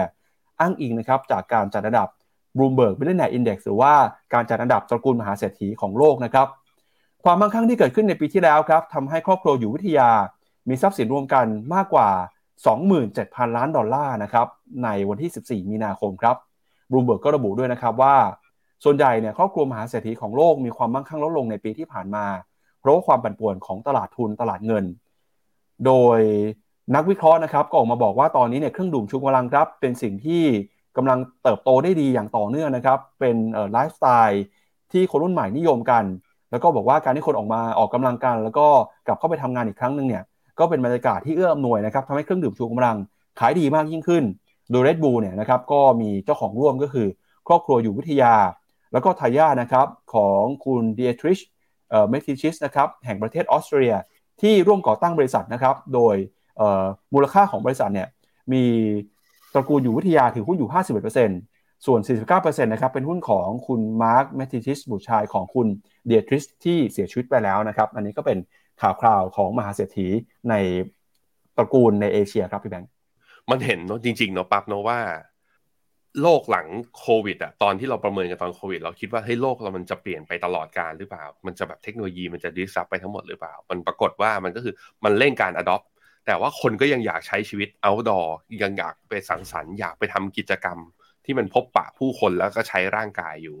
[0.59, 2.09] อ้างอิงนะครับจากการจัดอันดับ
[2.57, 3.93] Bloomberg Billionaire Index หรือว่า
[4.33, 6.47] การจัดอันดับตระกูลมหาเศรษฐีของโลกนะครับ
[7.23, 10.09] ความมั่งคั่งที่เกิดขึ้นในปีที่แล้วครับทำให้ครอบครัวอยู่วิทยา
[10.69, 12.09] มีทรัพย์สินรวมกันมากกว่า
[12.79, 14.47] 27,000 ล้านดอลลาร์นะครับ
[14.83, 16.35] ในวันที่ 14 มีนาคมครับ
[16.91, 18.15] บลูเบิร์กก็ระบุด้วยนะครับว่า
[18.83, 22.25] ส่วนใหญ่เนี่ยครอบครัวมหาเศรษฐีของโลกมีความมั่งคั่งลดลงในปีที่ผ่านมา
[22.79, 24.85] เพราะว่าความปั่นป่วนของตลาดทุนตลาดเงิน
[25.85, 26.19] โดย
[26.95, 30.43] นักวิเคราะห์นะครับก็ออกมาบอกว่าตอนนี้เนี่ยเครื่องดื่มชูกำลังครับเป็นสิ่งที่
[30.99, 33.35] กำลังเติบโตได้ดีอย่างต่อเนื่องนะครับ เป็น
[33.73, 34.43] ไลฟ์สไตล์
[34.91, 36.03] ที่คนรุ่นใหม่นิยมกัน
[36.51, 38.67] แล้วก็บอกว่าการที่คนออกมาออกกำลังกัน แล้วก็
[39.07, 40.23] กลับเข้าไปทำงานอีกครั้งหนึ่งเนี่ย
[40.59, 42.97] ก็เป็นบรรยากาศที่เอื้ออำนวยนะครับทำให้เครื่องดื่มชูกำลัง
[43.39, 44.23] ขายดีมากยิ่งขึ้น
[44.71, 47.07] โดย Red Bull เนี่ยนะครับก็มีเจ้าของร่วมก็คือ
[47.47, 48.35] ครอบครัวอยู่วิทยา
[48.93, 51.39] แล้วก็ทายาทนะครับของคุณเดียทริช
[51.89, 53.93] เอ่อเมทิชิสนะครับแห่งประเทศออสเตรีย
[54.41, 56.15] ที่ร่วมก่อตั้งบริษัทนะครับ โดย
[57.13, 58.07] มูลค่าของบริษัทเนี่ย
[58.53, 58.63] มี
[59.53, 60.69] ตระกูลอยู่วิทยาถือหุ้นอยู่
[61.27, 61.99] 51%ส่วน
[62.31, 65.67] 49%นะครับเป็นหุ้นของคุณมาร์ค มาเทสซิทซ์บุตรชายของคุณ
[66.05, 68.37] เดียทริสที่เสียชีวิตไปแล้วนะครับ อันนี้ก็เป็น
[68.81, 70.07] ข่าวคราวของมหาเศรษฐี
[70.49, 70.53] ใน
[71.57, 72.89] ตระกูลในเอเชียครับพี่แบงค์
[73.49, 74.99] มันเห็นเนาะจริงๆเนาะปั๊บเนาะว่า
[76.21, 76.67] โลกหลัง
[76.99, 84.73] โควิดอะตอนที่เราประเมินกันตอนโควิด เราคิดว่าเฮ้ยโลกเรามันจะเปลี่ยนไปตลอดการหรือเปล่า มันจะแบบเทคโนโลยีมันจะ disrupt ไปทั้งหมดหรือเปล่า มันปรากฏว่ามันก็คือ
[85.03, 85.85] มันเร่งการ adopt
[86.29, 88.27] แต่ว่าคนก็ยังอยากใช้ชีวิต outdoor
[88.63, 90.77] ยังอยากไปสังสรรค์อยากไปทำกิจกรรม
[91.25, 93.57] ที่มันพบปะผู้คนแล้วก็ใช้ร่างกายอยู่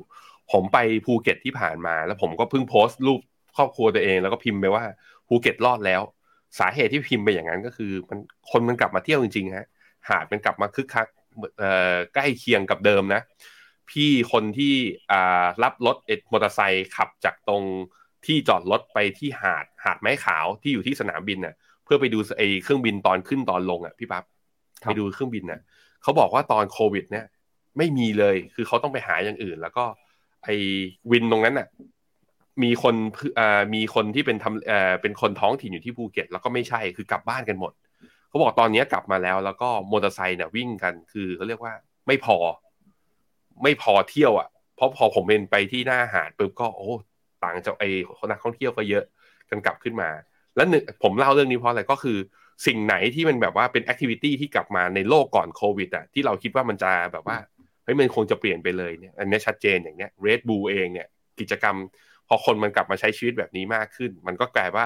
[0.51, 3.21] ผมไปภูเก็ตที่ผ่านมา แล้วผมก็เพิ่งโพสต์รูป
[3.55, 4.83] ครอบครัวตัวเอง แล้วก็พิมพ์ไปว่า
[5.27, 6.01] ภูเก็ตรอดแล้ว
[6.59, 8.19] สาเหตุที่พิมพ์ไปอย่างนั้นก็คือมัน
[8.51, 9.67] คนมันกลับมาเที่ยวจริงๆฮะ
[10.09, 11.07] หาดมันกลับมาคึกคัก
[12.13, 13.21] ใกล้เคียงกับเดิมนะ
[13.89, 14.73] พี่คนที่
[15.63, 17.63] รับรถเอ็ดมอเตอร์ไซค์ขับจากตรง
[18.25, 21.55] ที่จอดรถไปที่หาดหาดไม้ขาวที่อยู่ที่สนามบินเน่ะ
[21.91, 24.23] พื่อไปดูไอ้เครื่องบินตอนขึ้นตอนลงอะพี่ปั๊บ
[24.81, 25.59] ไปดูเครื่องบินน่ะ
[26.03, 27.25] เขาบอกว่าตอนโควิด เนี่ย
[27.77, 29.85] ไม่มีเลยคือเขาต้องไปหาอย่างอื่น แล้วก็
[30.43, 30.55] ไอ้
[31.11, 31.67] วินตรงนั้นน่ะ
[32.63, 32.95] มีคน
[33.73, 37.71] มีคนที่เป็นทำเป็นคนท้องถิ่นอยู่ที่ภูเก็ต แล้วก็ไม่ใช่คือกลับบ้านกันหมด
[38.29, 41.73] เขาบอกตอนนี้กลับมาแล้ว แล้วก็มอเตอร์ไซค์เนี่ยวิ่งกันคือเขาเรียกว่า
[42.07, 42.37] ไม่พอ
[43.63, 46.91] ไม่พอเที่ยวอะเพราะพอผมเป็นไปที่หน้าหาดปุ๊บก็โอ้
[47.43, 47.89] ต่างจากไอ้
[48.29, 49.03] นักท่องเที่ยวก็เยอะ
[49.49, 50.09] กันกลับขึ้นมา
[50.55, 52.17] แล้วหนึ่งผมเล่าเรื่องนี้เพราะอะไรก็คือ
[52.67, 57.37] สิ่งไหนที่มันแบบว่าเป็น activity ที่กลับมาในโลกก่อนโควิดอะที่เราคิดว่ามันจะแบบว่า
[57.83, 61.07] เฮ้ยมันคงจะเปลี่ยนไปเลยเนี่ยอันนี้ชัดเจนอย่างเนี้ย Red Bull เองเนี่ย
[61.39, 61.75] กิจกรรม
[62.27, 64.85] พอคนมันกลับมาใช้ชีวิตแบบนี้มากขึ้น มันก็กลายว่า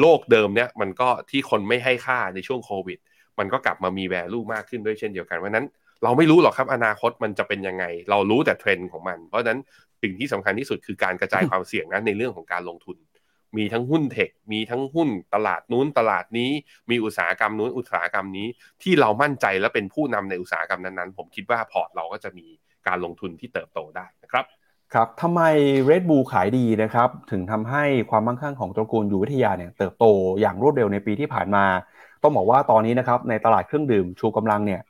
[0.00, 2.98] โลกเดิมเนี่ยมันก็ที่คนไม่ให้ค่าในช่วงโควิด
[3.38, 5.66] มันก็กลับมามี value มากขึ้นด้วยเช่นเดียวกันเพราะนั้น
[6.04, 9.58] เราไม่รู้หรอกครับอนาคตมันจะเป็นยังไง เรารู้แต่เทรนด์ของมัน เพราะฉะนั้น
[10.02, 12.96] สิ่งที่สำคัญที่สุดคือการกระจายความเสี่ยงนั้นในเรื่องของการลงทุน
[13.56, 16.50] มีทั้งหุ้นเทค มีทั้งหุ้นตลาดนู้นตลาดนี้
[16.90, 18.46] มีอุตสาหกรรมนู้นอุตสาหกรรมนี้
[18.82, 22.46] ที่เรามั่นใจและเป็นผู้นำในอุตสาหกรรมนั้นๆ ผมคิดว่าพอร์ตเราก็จะมี
[22.86, 24.44] การลงทุนที่เติบโตได้นะครับ
[24.94, 25.40] ครับทำไม
[25.90, 30.04] Red Bull ขายดีนะครับ ถึงทำให้ความมั่งคั่งของตระกูลอยู่วิทยาเนี่ยเติบโต
[30.40, 31.64] อย่างรวดเร็วในปีที่ผ่านมา
[32.22, 34.80] ต้องบอกว่าตอนนี้นะครับในตลาดเครื่องดื่มชูกำลังเนี่ย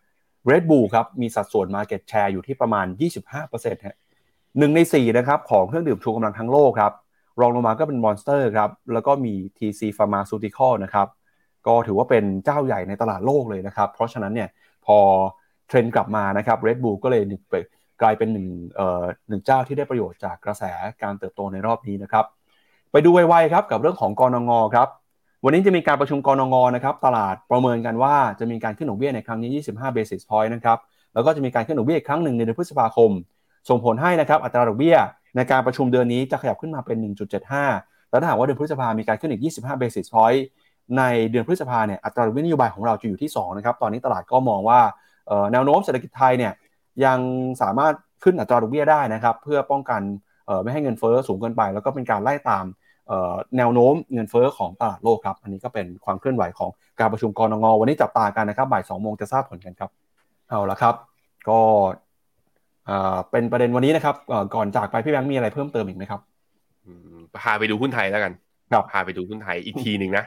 [0.51, 2.87] Red Bull ครับมีสัดส่วน Market Share อยู่ที่ประมาณ
[3.37, 3.97] 25%ฮะ
[4.59, 6.93] หนึ่งใน4นะครับของเครื่องดื่มชูกำลังทั้งโลกครับ
[7.41, 11.09] รองลงมาก็เป็น Monster ครับ แล้วก็มี TC Pharmaceutical นะครับ
[11.66, 14.49] ก็ถือว่าเป็นเจ้าใหญ่ในตลาดโลกเลยนะครับ เพราะฉะนั้นเนี่ย
[14.87, 14.99] พอ
[15.68, 17.22] เทรนด์กลับมานะครับ Red Bull ก็เลย
[18.03, 20.62] กลายเป็นหนึ่งเอ่อหนึ่งเจ้าที่ได้ประโยชน์จากกระแส
[21.03, 22.24] การเติบโตในรอบนี้นะครับ
[22.93, 24.89] ไปดูไวๆครับกับเรื่องของกรงงครับ
[25.45, 30.78] วันนี้จะมีการประชุมกรงงนะครับ ตลาดประเมินกันว่าจะมีการขึ้นดอกเบี้ยในครั้งนี้ 25 basis point นะครับ
[31.14, 33.11] แล้วก็จะมีการขึ้นดอกเบี้ยอีกครั้งหนึ่งในเดือนพฤษภาคม
[33.68, 34.97] ส่งผลให้นะครับอัตราดอกเบี้ย
[35.37, 36.97] ในการประชุมเดือนนี้จะขยับขึ้นมาเป็น
[37.55, 40.41] 1.75 แล้วถ้าหากว่าเดือนพฤษภามีการขึ้นอีก 25 basis point
[40.99, 44.80] ในเดือนพฤษภาเนี่ยอัตราดอกเบี้ยนโยบายของเราจะอยู่ที่ 2 นะครับ ตอนนี้ตลาดก็มองว่า
[45.53, 46.53] แนวโน้มเศรษฐกิจไทยเนี่ย
[47.05, 47.18] ยัง
[47.62, 50.01] สามารถขึ้นอัตราดอกเบี้ยได้นะครับเพื่อป้องกัน
[50.62, 52.64] ไม่ให้เงินเฟ้อสูงเกินไป แล้วก็เป็นการไล่ตาม
[53.57, 56.70] แนวโน้มเงินเฟอ้อของตลาดโลกครับ อันนี้ก็เป็นความเคลื่อนไหวของ
[57.01, 59.91] การประชุมกรงงวันนี้จับตากันนะครับบ่ายสองโมงจะทราบผลกันครับ
[60.49, 60.95] เอาละครับ
[61.49, 61.61] ก็
[63.30, 64.16] เป็นประเด็นวันนี้นะครับ
[64.55, 66.20] ก่อนจากไปพี่แบงค์มีอะไรเพิ่มเติมอีกไหมครับ
[67.43, 68.32] พาไปดูหุ้นไทยแล้วกัน
[68.91, 70.24] พาไปดูหุ้นไทยอีกทีหนึ่งนะ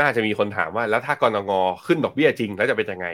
[0.00, 1.52] น่าจะมีคนถามว่าแล้วถ้ากรงง
[1.86, 3.08] ขึ้นดอกเบี้ยจริงแล้วจะเป็นยังไง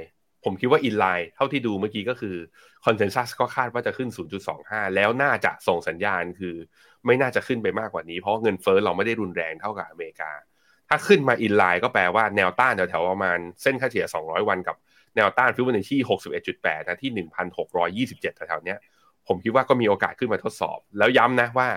[0.44, 2.36] ผมคิดว่าอินไลน์เท่าที่ดูเมื่อกี้ก็คือ
[2.84, 4.08] คอนเซนแซสก็คาดว่าจะขึ้น
[4.52, 6.54] 0.25 แล้วน่าจะส่งสัญญาณคือ
[7.06, 10.30] ไม่น่าจะขึ้นไปมากกว่านี้ เพราะเงินเฟ้อเราไม่ได้รุนแรงเท่ากับอเมริกา
[10.88, 14.76] ถ้าขึ้นมา in line ก็แปลว่าแนวต้านแถวๆประมาณเส้นค่าเฉลี่ย 200 วันกับ
[15.16, 16.00] แนวต้านฟิวเจอร์ชี่
[16.44, 17.10] 61.8 นะที่
[18.08, 18.74] 1,627 แถวๆนี้
[19.28, 21.68] ผมคิดว่าก็มีโอกาสขึ้นมาทดสอบ แล้วย้ำนะว่า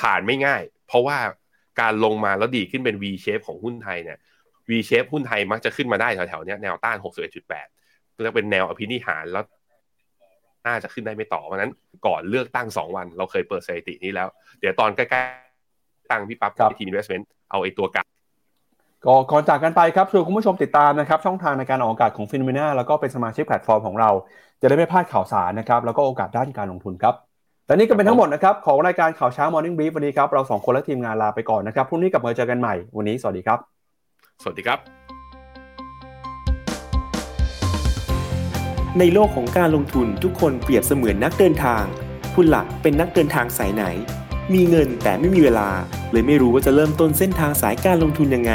[0.00, 1.18] ผ่านไม่ง่าย เพราะว่า
[1.80, 4.18] การลงมาแล้วดีขึ้นเป็น V shape ของหุ้นไทยเนี่ย
[4.68, 6.96] V shape หุ้นไทยมักจะขึ้นมาได้แถวๆนี้แนวต้าน
[7.42, 9.44] 61.8จะเป็นแนวอภินิหารแล้ว
[10.66, 11.72] น่าจะขึ้นได้ไม่ต่อเพราะนั้น
[12.06, 14.28] ก่อนเลือกตั้ง 2 วัน เราเคยเปิดสถิตินี้แล้ว
[14.60, 18.04] เดี๋ยวตอนใกล้ๆตั้งพี่ปั๊บทีม investment เอาไอ้ตัวกัน
[19.06, 24.10] ก็ก่อนจากกันไปครับชวนคุณผู้ชมติดตามนะครับช่องทางในการออกอากาศของ Finnomena แล้วก็เป็นสมาชิกแพลตฟอร์มของเรา
[24.60, 27.14] จะได้ไม่พลาดข่าวสารนะครับแล้วก็โอกาสด้านการลงทุนครับ
[27.66, 33.58] แต่นี่ก็เป็นทั้งหมดนะครับของรายการข่าวเช้า Morning Brief วันนี้ครับเราสองคนและทีมงานลาไปก่อนนะครับพรุ่งนี้กลับมาเจอกันใหม่วันนี้สวัสดีครับ
[34.42, 34.78] สวัสดีครับ
[38.98, 41.84] ในโลกของการลงทุนทุกคนเปรียบเสมือนนักเดินทาง
[42.34, 43.84] คุณหลักเป็นนักเดินทางสายไหน
[44.54, 45.68] มีเงินแต่ไม่มีเวลา
[46.12, 48.54] เลยไม่รู้ว่าจะเริ่มต้นเส้นทางสายการลงทุนยังไง